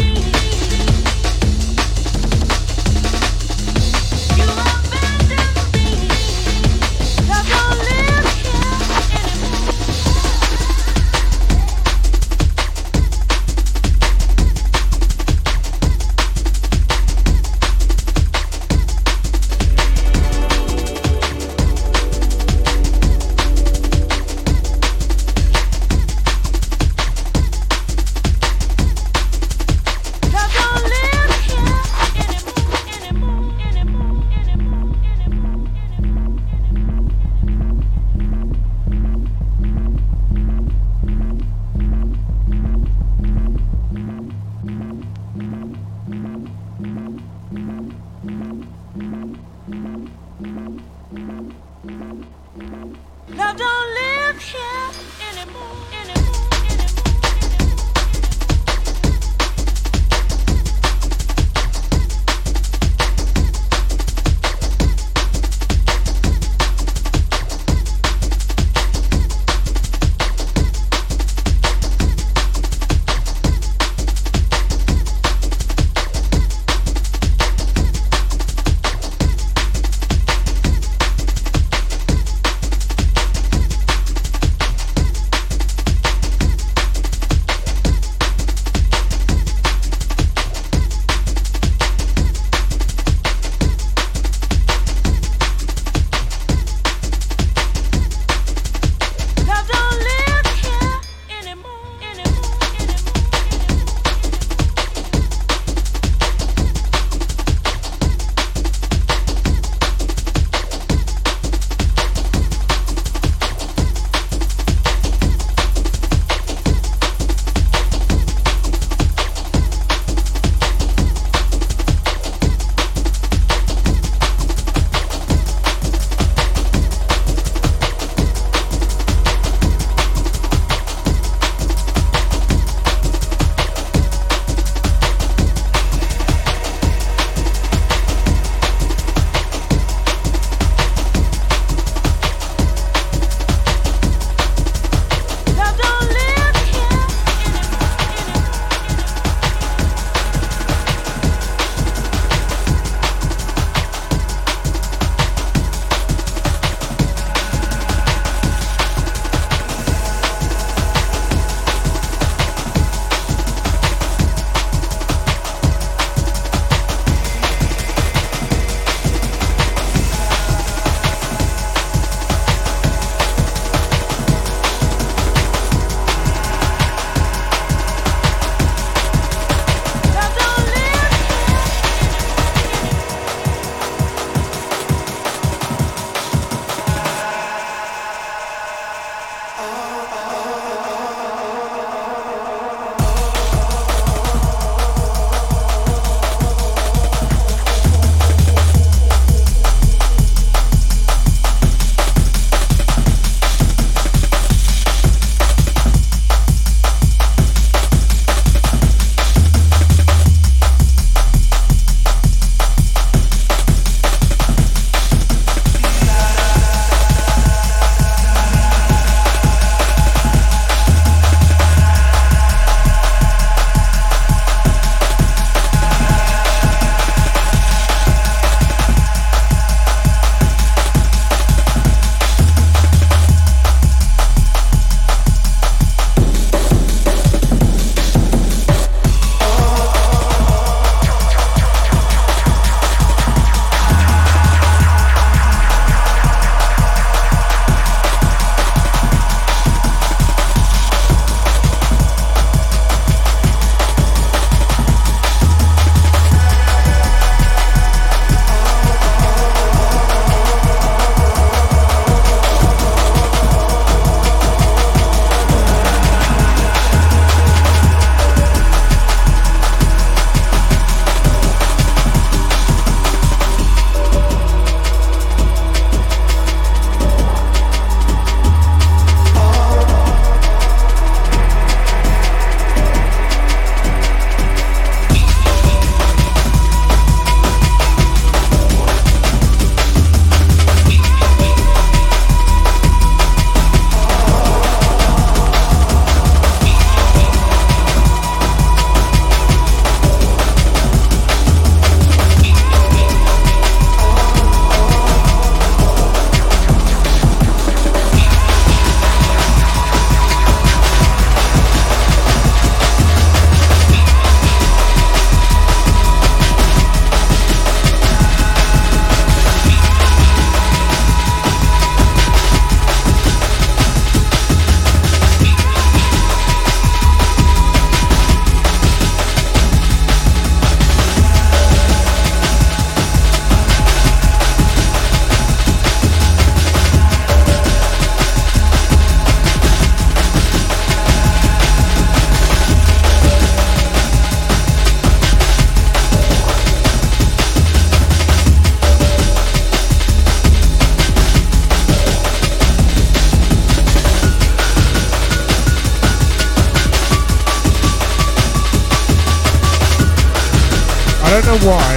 Know 361.54 361.70
why, 361.70 361.93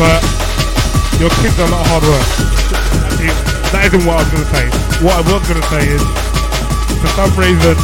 but 0.00 0.22
your 1.20 1.28
kids 1.44 1.52
are 1.60 1.68
a 1.68 1.72
lot 1.72 1.84
of 1.84 1.88
hard 1.92 2.04
work. 2.08 2.28
That 3.76 3.92
isn't 3.92 4.04
what 4.08 4.16
I 4.16 4.24
was 4.24 4.30
going 4.32 4.46
to 4.46 4.52
say. 4.56 4.64
What 5.04 5.14
I 5.20 5.22
was 5.26 5.42
going 5.44 5.60
to 5.60 5.68
say 5.68 5.84
is, 5.84 6.00
for 6.96 7.10
some 7.12 7.32
reason, 7.36 7.76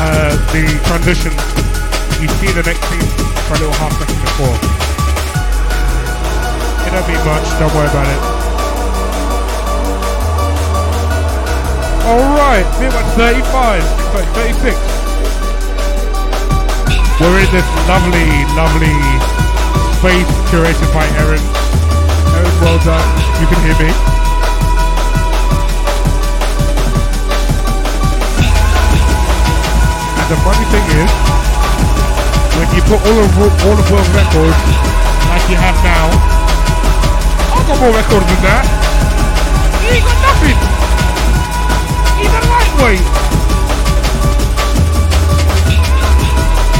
uh, 0.00 0.32
the 0.56 0.64
transition, 0.88 1.32
you 2.24 2.28
see 2.40 2.48
the 2.56 2.64
next 2.64 2.80
scene 2.88 3.04
for 3.44 3.60
a 3.60 3.68
little 3.68 3.76
half 3.76 3.92
second 4.00 4.16
before. 4.24 4.56
It 6.86 6.96
don't 6.96 7.04
mean 7.04 7.20
much, 7.28 7.44
don't 7.60 7.74
worry 7.76 7.90
about 7.90 8.08
it. 8.08 8.20
Alright, 12.08 12.66
we're 12.80 12.96
at 12.96 13.08
35, 13.12 13.84
sorry, 14.08 14.24
36. 14.56 14.72
We're 17.20 17.44
in 17.44 17.50
this 17.52 17.68
lovely, 17.84 18.30
lovely 18.56 19.39
space 20.00 20.24
curated 20.48 20.88
by 20.96 21.04
Erin. 21.20 21.44
Erin, 22.32 22.56
well 22.64 22.80
done. 22.88 23.04
You 23.36 23.44
can 23.52 23.60
hear 23.60 23.76
me. 23.84 23.92
And 30.16 30.28
the 30.32 30.40
funny 30.40 30.64
thing 30.72 30.86
is, 31.04 31.12
when 32.56 32.68
you 32.72 32.80
put 32.88 32.96
all 32.96 33.18
of 33.20 33.28
all 33.36 33.76
of 33.76 33.90
world 33.92 34.08
records 34.16 34.56
like 35.28 35.44
you 35.52 35.60
have 35.60 35.76
now, 35.84 36.08
I've 37.52 37.68
got 37.68 37.76
more 37.84 37.92
records 37.92 38.24
than 38.24 38.40
that. 38.48 38.64
You 39.84 40.00
ain't 40.00 40.04
got 40.08 40.16
nothing. 40.24 40.58
He's 42.16 42.32
a 42.32 42.42
lightweight. 42.48 43.04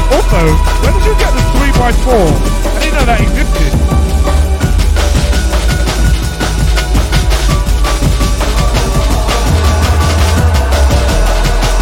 Also, 0.08 0.40
where 0.80 0.92
did 0.96 1.04
you 1.04 1.14
get 1.20 1.30
the 1.36 1.44
3x4? 1.52 2.49
I 3.00 3.04
didn't 3.04 3.08
that 3.08 3.20
existed. 3.24 3.72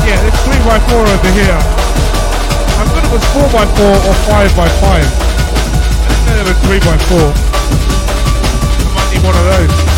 Yeah, 0.06 0.28
it's 0.30 0.38
3x4 0.46 0.94
over 0.94 1.30
here. 1.34 1.58
I'm 2.78 2.86
good 2.94 3.02
it 3.02 3.10
was 3.10 3.24
4x4 3.34 3.82
or 4.06 4.14
5x5. 4.30 4.86
I 4.86 5.02
didn't 6.06 6.22
know 6.22 6.38
there 6.38 6.46
was 6.46 6.60
3x4. 6.70 7.34
I 8.78 8.94
might 8.94 9.10
need 9.10 9.24
one 9.26 9.34
of 9.34 9.42
those. 9.42 9.97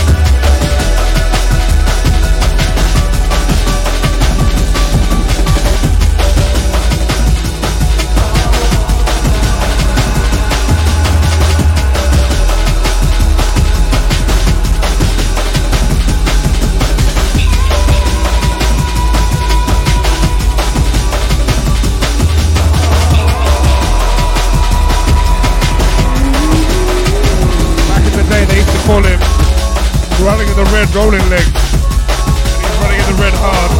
The 30.65 30.73
red 30.73 30.95
rolling 30.95 31.27
leg. 31.31 31.41
He's 31.41 32.77
running 32.82 33.01
in 33.01 33.07
the 33.07 33.23
red 33.23 33.32
hard. 33.37 33.70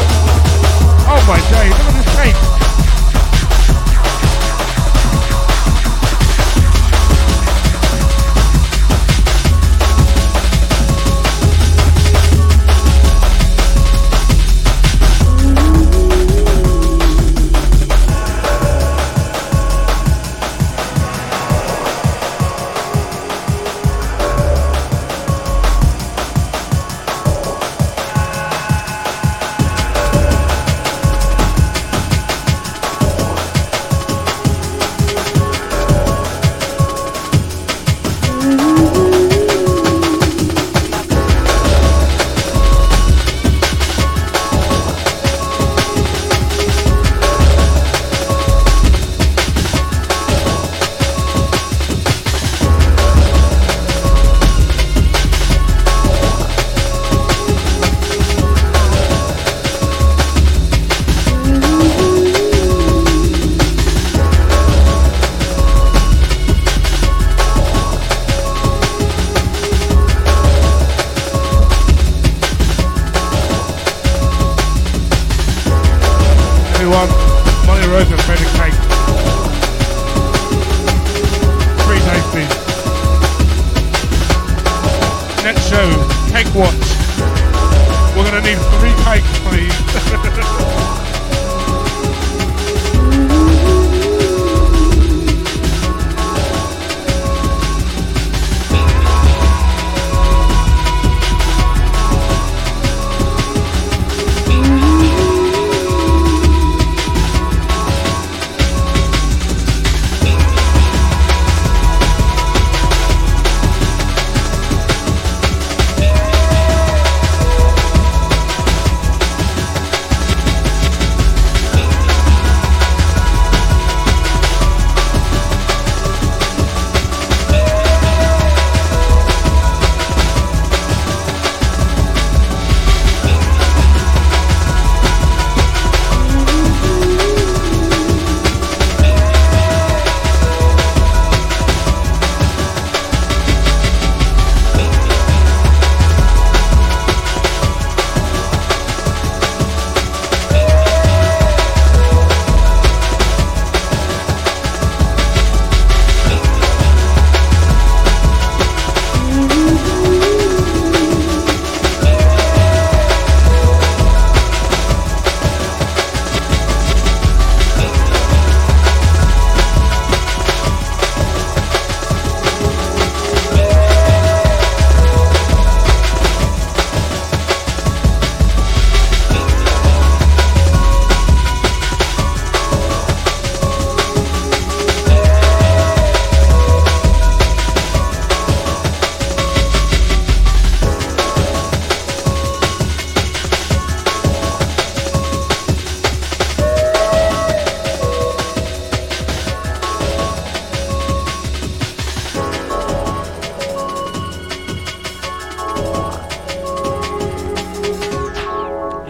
Oh 1.09 1.20
my 1.28 1.36
days, 1.52 1.77
look 1.77 1.94
at 1.94 2.05
this 2.05 2.16
cake. 2.16 2.59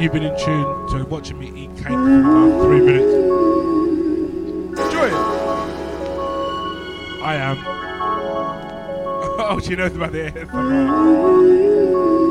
You've 0.01 0.14
been 0.14 0.22
in 0.22 0.35
tune 0.39 0.86
to 0.89 1.05
watching 1.10 1.39
me 1.39 1.52
eat 1.55 1.77
cake 1.77 1.89
for 1.89 2.20
about 2.20 2.64
three 2.64 2.81
minutes. 2.81 3.12
Enjoy 4.81 5.09
it. 5.09 5.12
I 7.22 7.35
am. 7.36 7.59
oh, 9.39 9.60
she 9.62 9.77
knows 9.77 9.94
about 9.94 10.12
the 10.12 10.31
ASMR. 10.31 12.30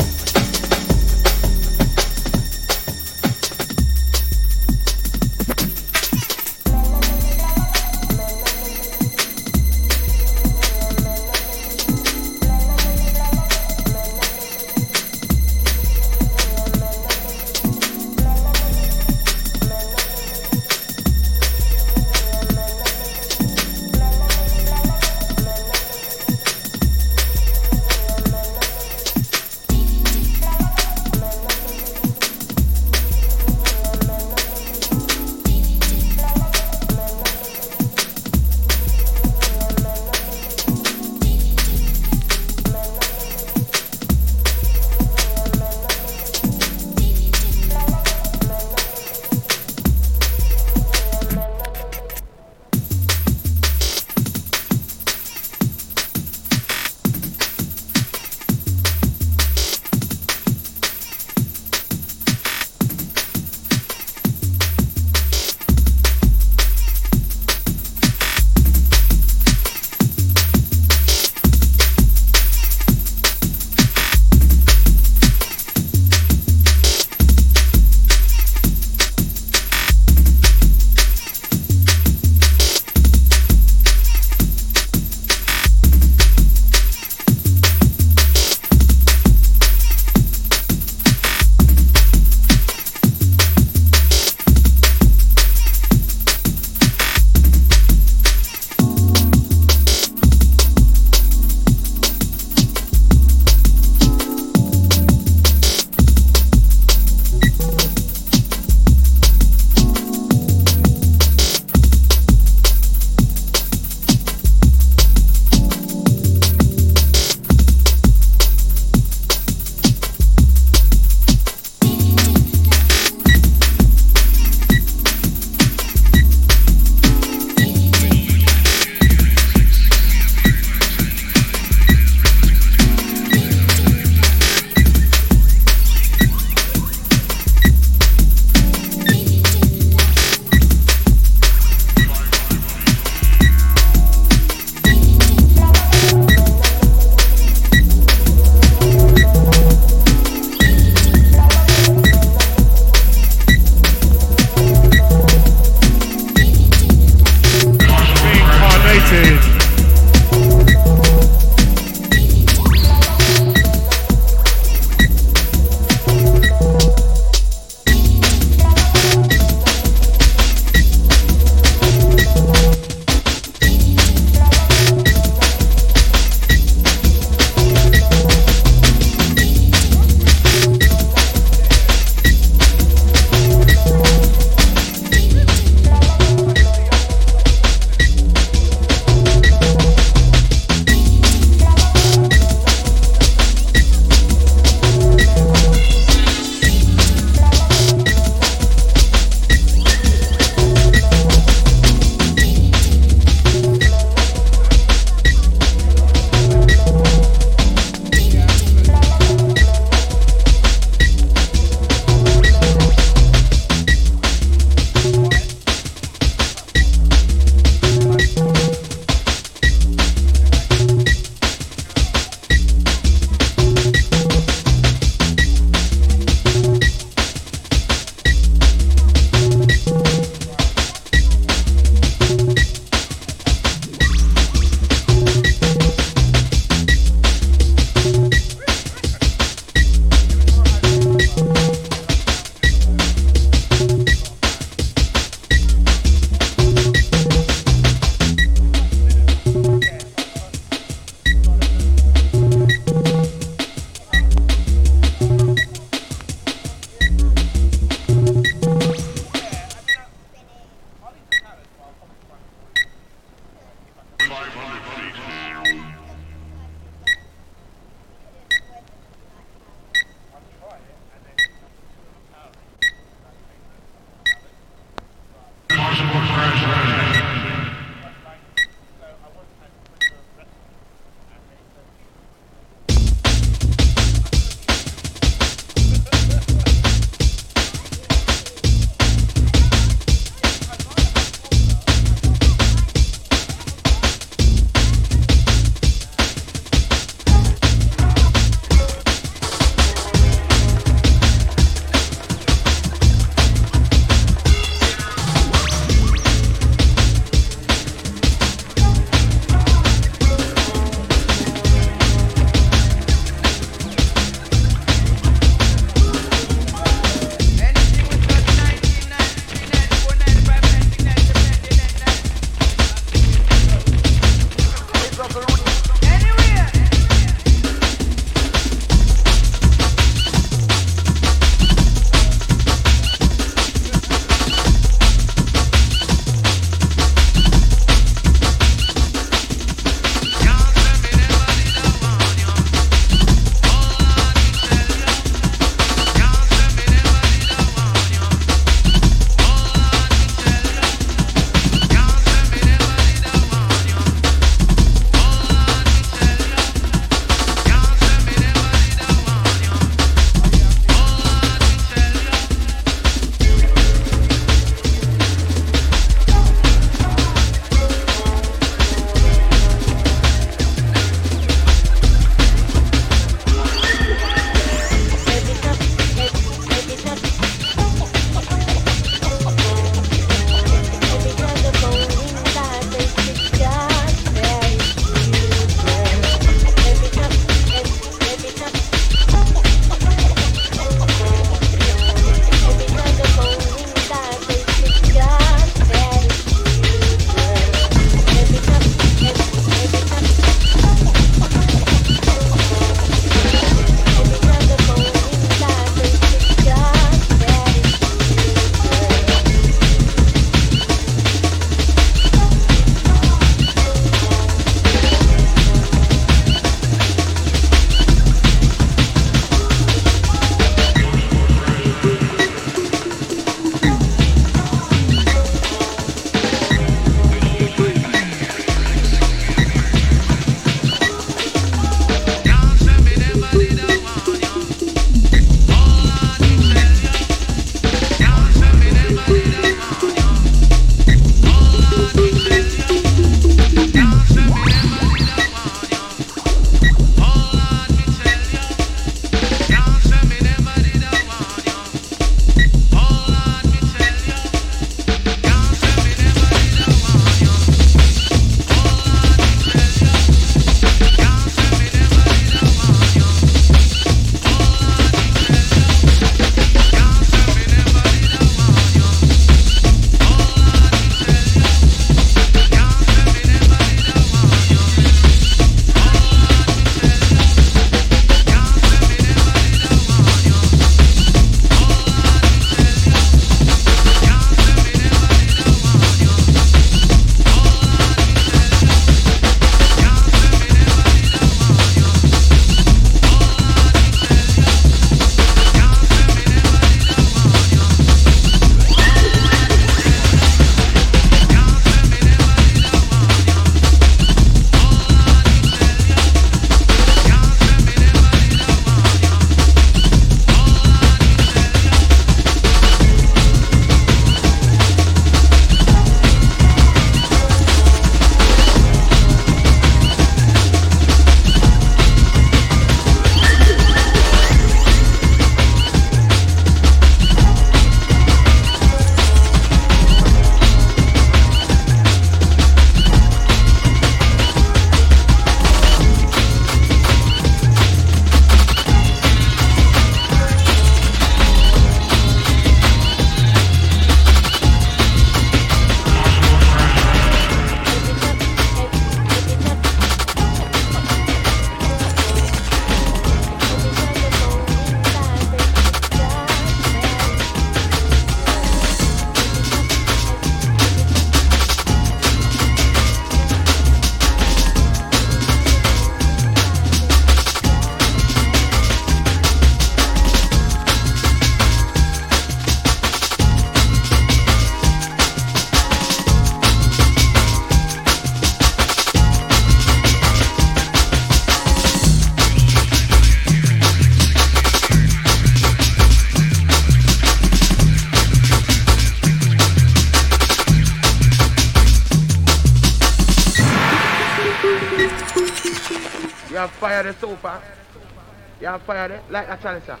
Fire 598.91 599.11
it 599.11 599.23
like 599.31 599.47
a 599.49 599.57
chalice. 599.57 600.00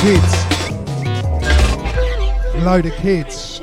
Kids. 0.00 0.32
Load 2.64 2.86
of 2.86 2.94
kids. 2.94 3.58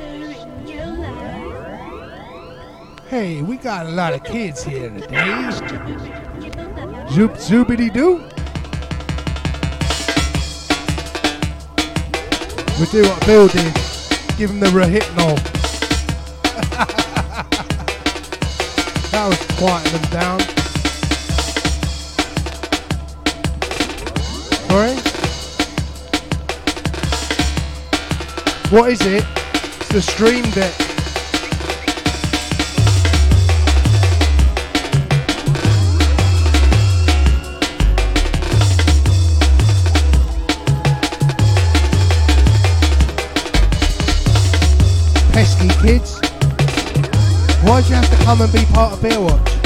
Hey, 3.08 3.42
we 3.42 3.56
got 3.56 3.86
a 3.86 3.90
lot 3.90 4.12
of 4.12 4.22
kids 4.22 4.62
here 4.62 4.88
today. 4.88 5.50
Zoop 7.10 7.32
zoopity 7.32 7.92
doo. 7.92 8.18
We 12.78 12.86
do 12.86 13.02
what 13.02 13.26
Bill 13.26 13.48
did. 13.48 13.74
Give 14.36 14.50
him 14.50 14.60
the 14.60 14.70
Rohypnol. 14.72 15.34
that 19.10 19.26
was 19.26 19.38
quieting 19.58 20.00
them 20.00 20.10
down. 20.12 20.57
What 28.70 28.92
is 28.92 29.00
it? 29.00 29.24
It's 29.54 29.88
the 29.88 30.02
stream 30.02 30.44
deck. 30.50 30.74
Pesky 45.32 45.68
kids. 45.80 46.20
Why'd 47.62 47.88
you 47.88 47.94
have 47.94 48.10
to 48.10 48.24
come 48.26 48.42
and 48.42 48.52
be 48.52 48.66
part 48.66 48.92
of 48.92 49.00
Beer 49.00 49.18
Watch? 49.18 49.57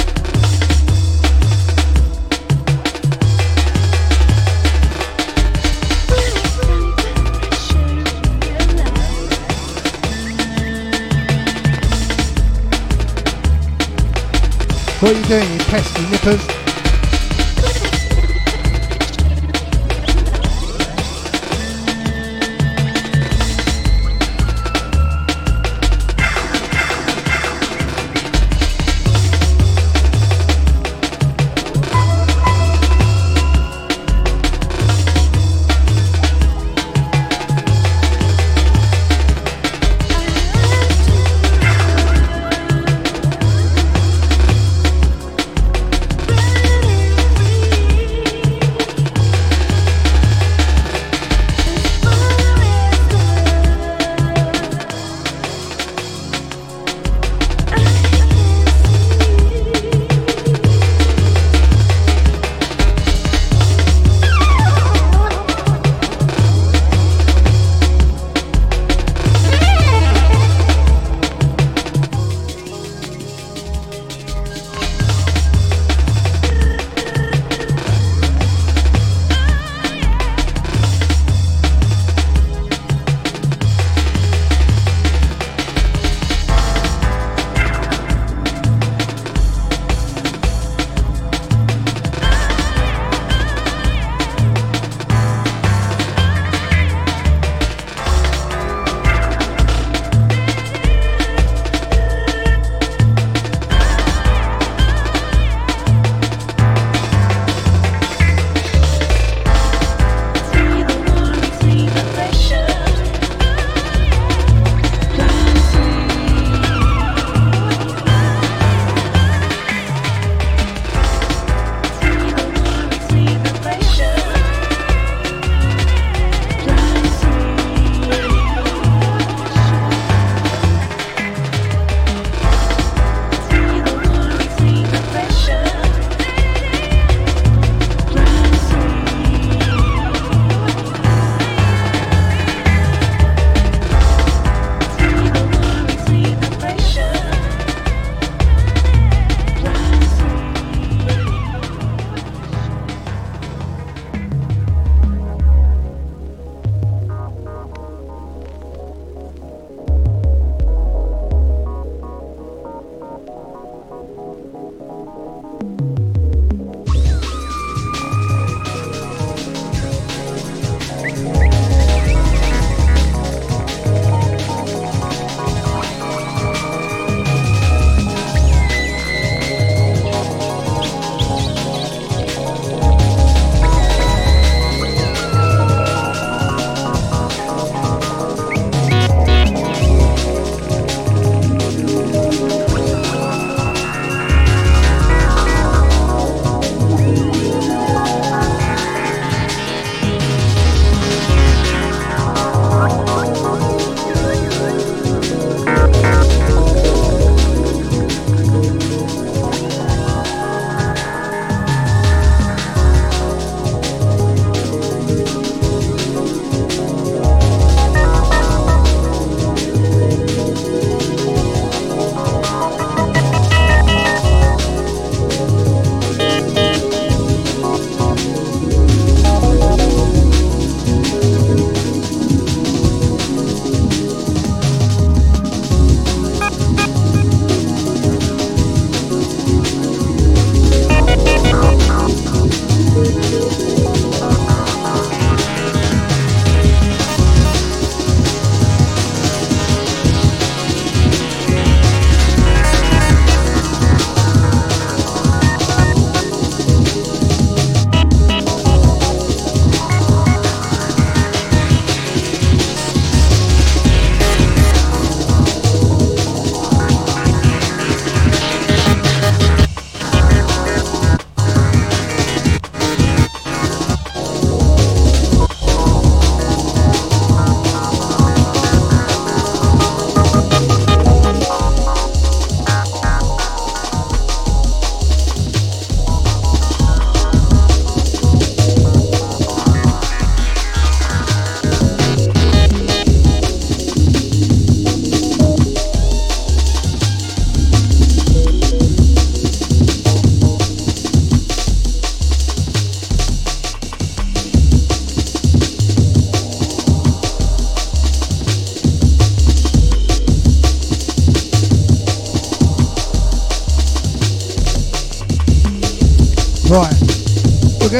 What 15.03 15.17
are 15.17 15.19
you 15.19 15.25
doing, 15.25 15.53
you 15.53 15.59
pesky 15.59 16.07
nippers? 16.13 16.62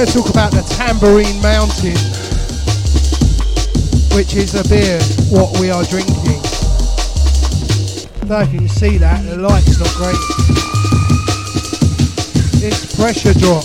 Going 0.03 0.11
to 0.11 0.19
talk 0.19 0.31
about 0.31 0.51
the 0.51 0.63
Tambourine 0.75 1.41
Mountain, 1.43 1.95
which 4.19 4.35
is 4.35 4.59
a 4.59 4.67
beer 4.69 4.99
what 5.31 5.61
we 5.61 5.71
are 5.71 5.85
drinking. 5.85 6.43
I 8.19 8.27
don't 8.27 8.29
know 8.29 8.41
if 8.41 8.53
you 8.53 8.59
can 8.59 8.69
see 8.69 8.99
that, 8.99 9.23
the 9.23 9.37
light's 9.37 9.79
not 9.79 9.95
great. 9.95 10.19
It's 12.67 12.97
pressure 12.99 13.33
drop. 13.35 13.63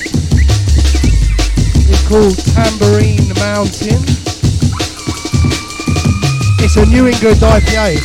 It's 1.90 2.06
called 2.06 2.38
Tambourine 2.54 3.34
Mountain. 3.42 3.98
It's 6.62 6.78
a 6.78 6.86
New 6.86 7.08
England 7.08 7.42
IPA. 7.42 7.98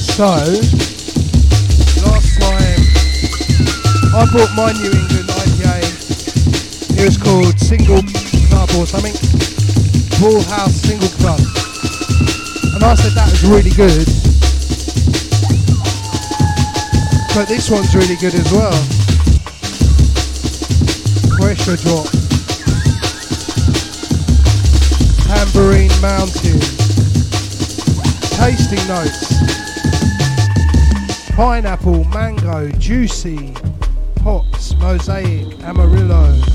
So, 0.00 0.40
last 2.08 2.40
time 2.40 2.80
I 4.16 4.24
bought 4.32 4.56
my 4.56 4.72
New 4.72 4.88
England 4.88 5.11
It 7.04 7.20
called 7.20 7.58
Single 7.58 8.00
Club 8.48 8.70
or 8.78 8.86
something. 8.86 9.12
Bull 10.20 10.40
House 10.42 10.72
Single 10.72 11.08
Club. 11.18 11.40
And 12.74 12.84
I 12.84 12.94
said 12.94 13.10
that 13.18 13.28
was 13.28 13.42
really 13.42 13.70
good. 13.70 14.06
But 17.34 17.48
this 17.48 17.68
one's 17.70 17.92
really 17.96 18.14
good 18.14 18.34
as 18.34 18.52
well. 18.52 18.70
Pressure 21.40 21.74
drop. 21.82 22.06
Tambourine 25.26 25.90
Mountain. 26.00 26.60
Tasting 28.38 28.86
notes. 28.86 29.42
Pineapple, 31.34 32.04
mango, 32.04 32.70
juicy, 32.78 33.54
hops, 34.22 34.76
mosaic, 34.76 35.58
amarillo. 35.64 36.51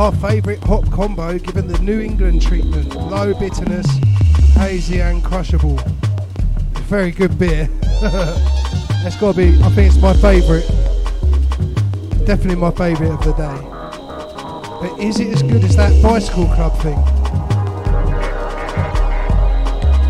Our 0.00 0.12
favourite 0.12 0.64
hop 0.64 0.90
combo 0.90 1.38
given 1.38 1.66
the 1.66 1.78
New 1.80 2.00
England 2.00 2.40
treatment. 2.40 2.94
Low 2.94 3.34
bitterness, 3.34 3.86
hazy 4.54 5.02
and 5.02 5.22
crushable. 5.22 5.76
Very 6.88 7.10
good 7.10 7.38
beer. 7.38 7.66
That's 8.00 9.16
got 9.16 9.34
to 9.34 9.36
be, 9.36 9.62
I 9.62 9.68
think 9.68 9.92
it's 9.92 10.00
my 10.00 10.14
favourite. 10.14 10.66
Definitely 12.24 12.54
my 12.54 12.70
favourite 12.70 13.12
of 13.12 13.22
the 13.22 13.34
day. 13.34 14.80
But 14.80 14.98
is 14.98 15.20
it 15.20 15.34
as 15.34 15.42
good 15.42 15.62
as 15.64 15.76
that 15.76 16.02
bicycle 16.02 16.46
club 16.46 16.74
thing? 16.78 16.96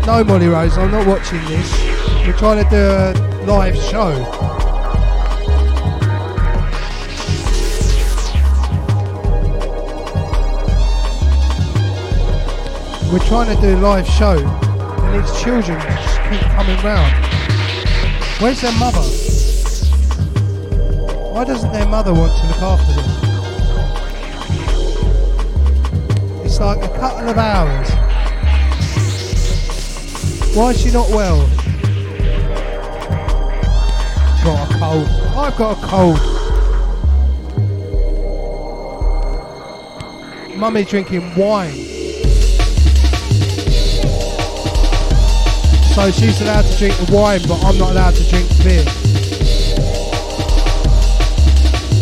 No, 0.05 0.23
Molly 0.23 0.47
Rose, 0.47 0.77
I'm 0.77 0.89
not 0.89 1.05
watching 1.05 1.43
this. 1.49 1.69
We're 2.25 2.31
trying 2.37 2.63
to 2.63 2.69
do 2.69 2.77
a 2.77 3.43
live 3.45 3.75
show. 3.75 4.40
We're 13.11 13.19
trying 13.27 13.53
to 13.53 13.61
do 13.61 13.75
a 13.75 13.77
live 13.77 14.07
show, 14.07 14.37
and 14.37 15.21
these 15.21 15.41
children 15.41 15.77
just 15.81 16.21
keep 16.29 16.39
coming 16.51 16.79
round. 16.81 17.13
Where's 18.39 18.61
their 18.61 18.71
mother? 18.79 19.01
Why 21.33 21.43
doesn't 21.43 21.73
their 21.73 21.87
mother 21.87 22.13
want 22.13 22.37
to 22.37 22.47
look 22.47 22.61
after 22.61 22.93
them? 22.93 23.09
It's 26.45 26.57
like 26.61 26.81
a 26.83 26.87
couple 26.99 27.27
of 27.27 27.37
hours. 27.37 27.89
Why 30.55 30.69
is 30.69 30.79
she 30.81 30.91
not 30.91 31.09
well? 31.09 31.45
Got 34.41 34.71
a 34.71 34.77
cold. 34.79 35.07
I've 35.35 35.57
got 35.57 35.77
a 35.77 35.81
cold. 35.85 36.19
Mummy's 40.57 40.87
drinking 40.89 41.35
wine. 41.35 42.00
So 45.93 46.09
she's 46.09 46.41
allowed 46.41 46.65
to 46.65 46.77
drink 46.77 46.95
the 46.95 47.13
wine, 47.13 47.41
but 47.47 47.63
I'm 47.65 47.77
not 47.77 47.91
allowed 47.91 48.15
to 48.15 48.29
drink 48.29 48.47
the 48.47 48.63
beer. 48.63 48.85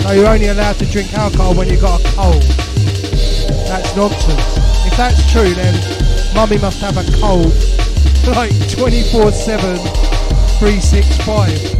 So 0.03 0.11
you're 0.11 0.27
only 0.27 0.47
allowed 0.47 0.77
to 0.77 0.85
drink 0.85 1.13
alcohol 1.13 1.55
when 1.55 1.67
you've 1.67 1.81
got 1.81 1.99
a 1.99 2.15
cold. 2.15 2.43
That's 3.67 3.95
nonsense. 3.95 4.57
If 4.85 4.95
that's 4.95 5.31
true, 5.31 5.53
then 5.53 5.73
mummy 6.35 6.59
must 6.59 6.79
have 6.81 6.97
a 6.97 7.03
cold 7.19 7.51
like 8.27 8.53
24 8.69 9.31
7, 9.31 9.77
365. 10.59 11.78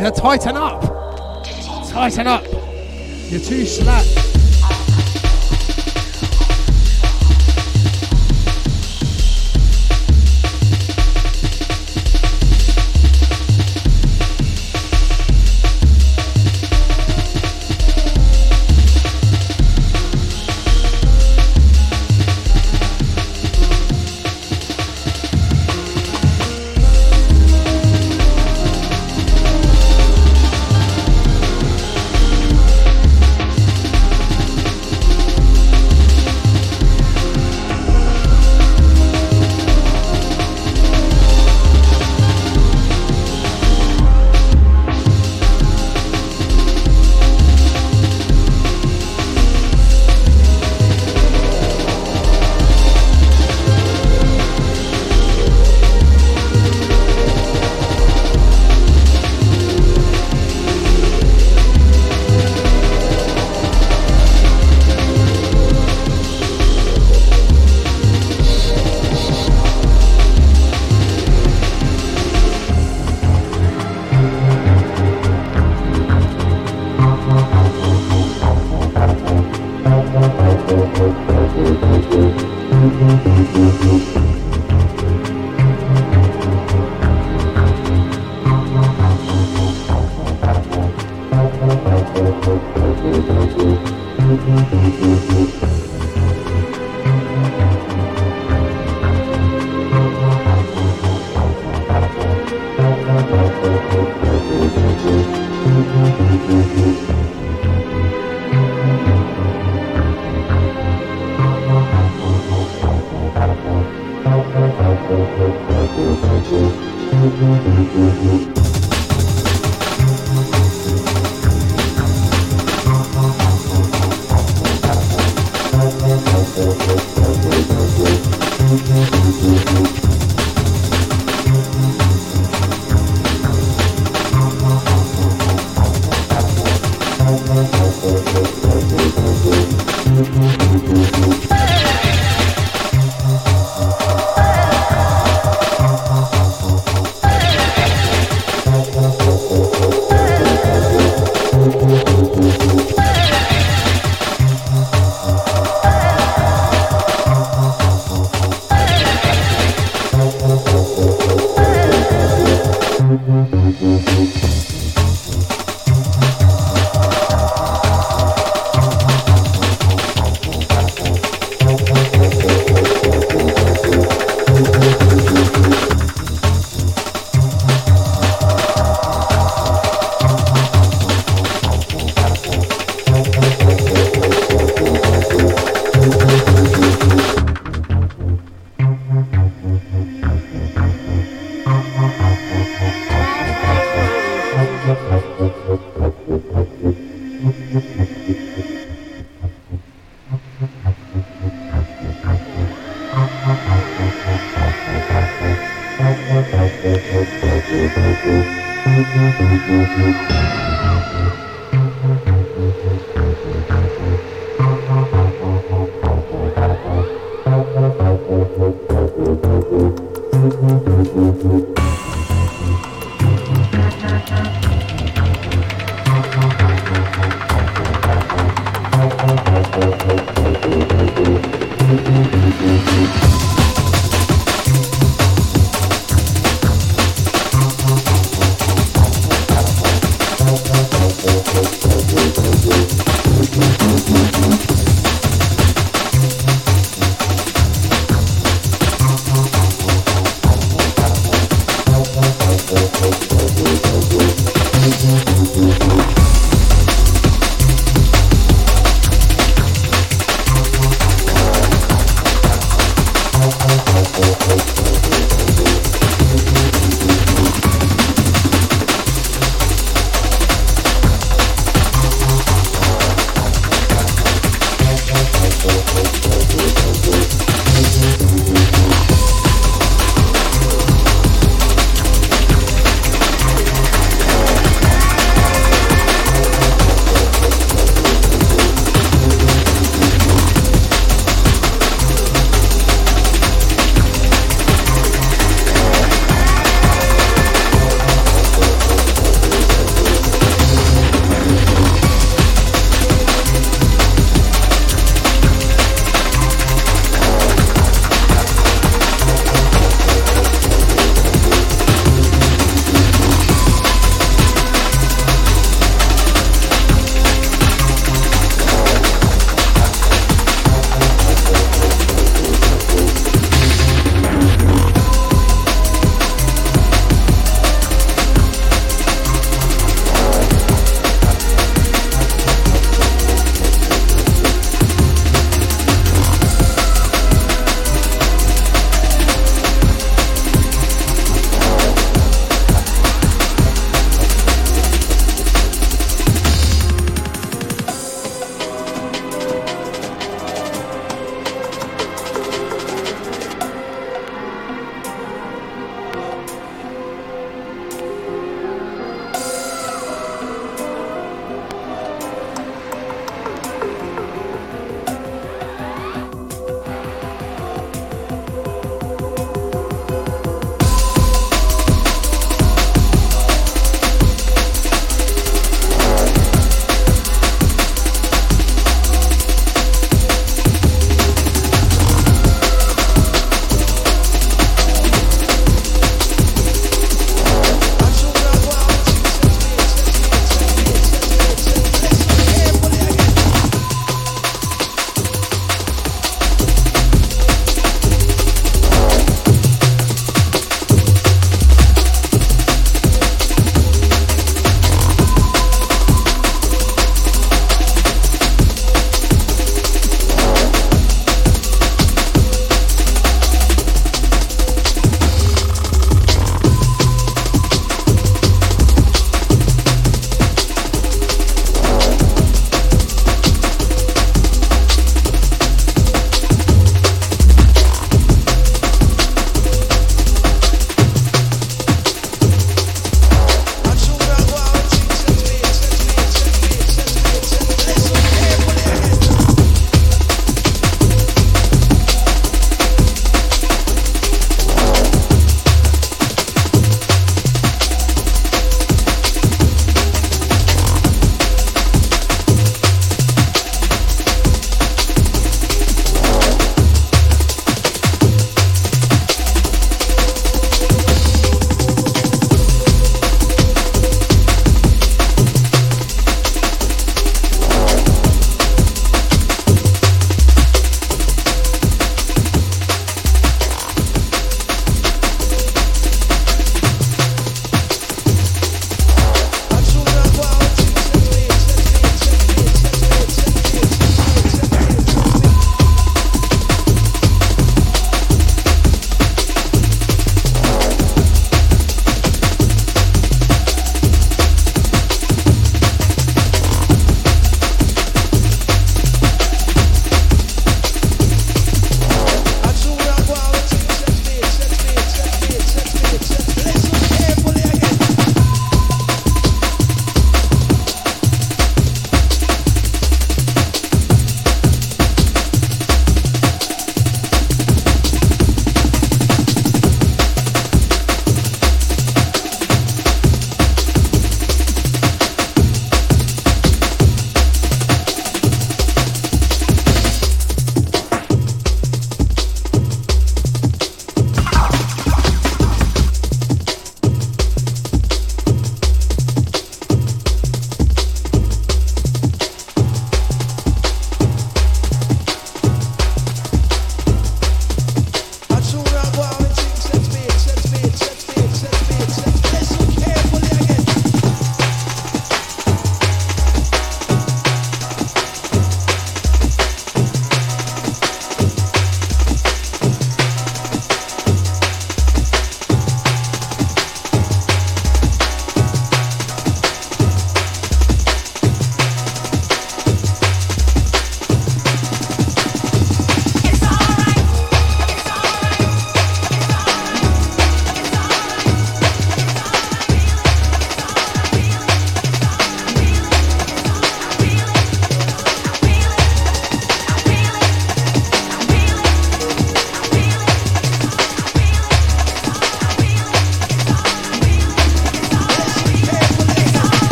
To 0.00 0.06
uh, 0.06 0.10
tighten 0.10 0.56
up. 0.56 0.80
Tighten 1.90 2.26
up. 2.26 2.44
You're 3.28 3.40
too 3.40 3.66
slack. 3.66 4.19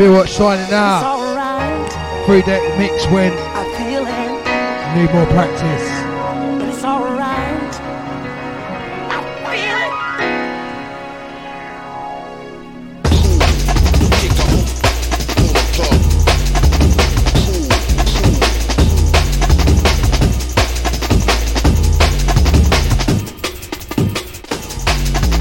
Baywatch 0.00 0.28
signing 0.28 0.72
out. 0.72 1.02
Right. 1.36 2.24
Three 2.24 2.40
deck 2.40 2.62
mix 2.78 3.04
when 3.08 3.32
I 3.34 3.64
feel 3.76 4.06
it. 4.06 4.96
Need 4.96 5.12
more 5.12 5.26
practice. 5.26 5.84
It's 6.74 6.82
alright. 6.82 7.60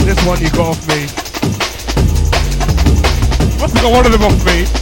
This 0.04 0.26
one 0.26 0.42
you 0.42 0.50
got 0.50 0.60
off 0.60 0.89
one 4.00 4.14
of 4.14 4.14
them 4.14 4.24
off 4.32 4.46
me. 4.46 4.79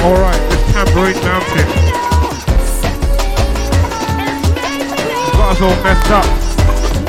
Alright, 0.00 0.40
it's 0.52 0.72
Tambourine 0.72 1.20
Mountain. 1.24 1.66
Got 5.32 5.50
us 5.50 5.60
all 5.60 5.76
messed 5.82 6.10
up. 6.12 6.24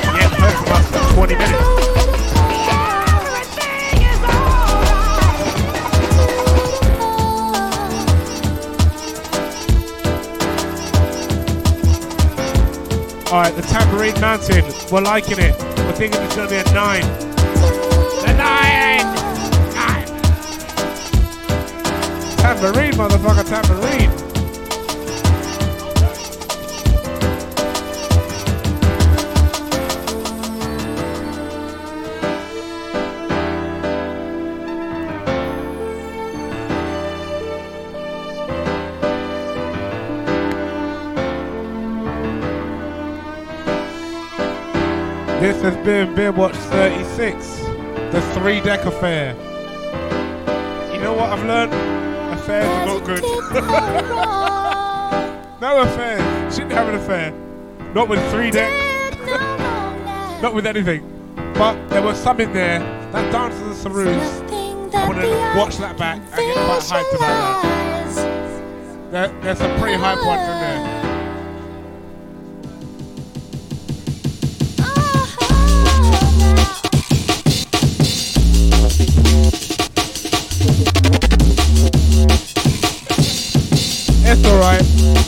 You 0.04 0.20
ain't 0.20 0.34
heard 0.34 0.70
us 0.70 0.88
in 0.96 1.02
20 1.14 1.36
minutes. 1.36 1.80
Alright, 13.32 13.56
the 13.56 13.62
Tambourine 13.62 14.20
Mountain, 14.20 14.66
we're 14.92 15.02
liking 15.02 15.38
it. 15.38 15.56
We're 15.78 15.94
thinking 15.94 16.20
it's 16.24 16.36
going 16.36 16.50
to 16.50 16.56
be 16.56 16.60
a 16.60 16.74
9. 16.74 17.29
Tambourine, 22.50 22.94
motherfucker, 22.94 23.48
tambourine. 23.48 24.10
This 45.40 45.62
has 45.62 45.76
been 45.86 46.16
Beer 46.16 46.32
Watch 46.32 46.56
36, 46.56 47.60
the 48.12 48.22
three 48.34 48.60
deck 48.62 48.86
affair. 48.86 49.36
You 50.92 51.00
know 51.00 51.14
what 51.14 51.30
I've 51.30 51.46
learned? 51.46 51.99
no 55.62 55.82
affairs. 55.82 56.56
Shouldn't 56.56 56.74
have 56.74 56.90
an 56.90 56.96
affair. 56.96 57.32
Not 57.94 58.08
with 58.08 58.20
three 58.32 58.52
deck, 58.52 58.72
not 60.42 60.54
with 60.54 60.66
anything. 60.66 61.04
But 61.56 61.90
there 61.90 62.02
was 62.02 62.18
some 62.18 62.40
in 62.40 62.54
there. 62.54 62.80
That 63.12 63.32
Dance 63.32 63.56
of 63.62 63.84
the 63.84 63.90
Saroos. 63.90 64.94
I 64.94 65.08
want 65.08 65.20
to 65.20 65.28
watch 65.58 65.78
that 65.78 65.98
back 65.98 66.18
and 66.18 66.36
get 66.36 66.56
quite 66.56 66.82
hyped 66.82 67.16
about 67.16 67.64
that. 67.64 69.12
There, 69.12 69.28
there's 69.42 69.58
some 69.58 69.80
pretty 69.80 69.98
hype 69.98 70.24
ones 70.26 70.42
in 70.42 70.48
there. 70.48 70.99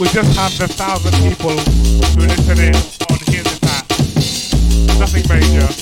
We 0.02 0.08
just 0.08 0.36
have 0.36 0.58
the 0.58 0.68
thousand 0.68 1.14
people 1.22 1.52
who 1.52 2.22
listen 2.26 2.58
in 2.58 2.76
on 3.12 3.20
This 3.28 3.60
App. 3.66 3.88
Nothing 4.98 5.30
major. 5.30 5.81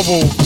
It's 0.00 0.37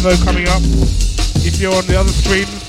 Penlo 0.00 0.24
coming 0.24 0.48
up. 0.48 0.62
If 1.44 1.60
you're 1.60 1.74
on 1.74 1.86
the 1.86 1.96
other 2.00 2.08
streams, 2.08 2.59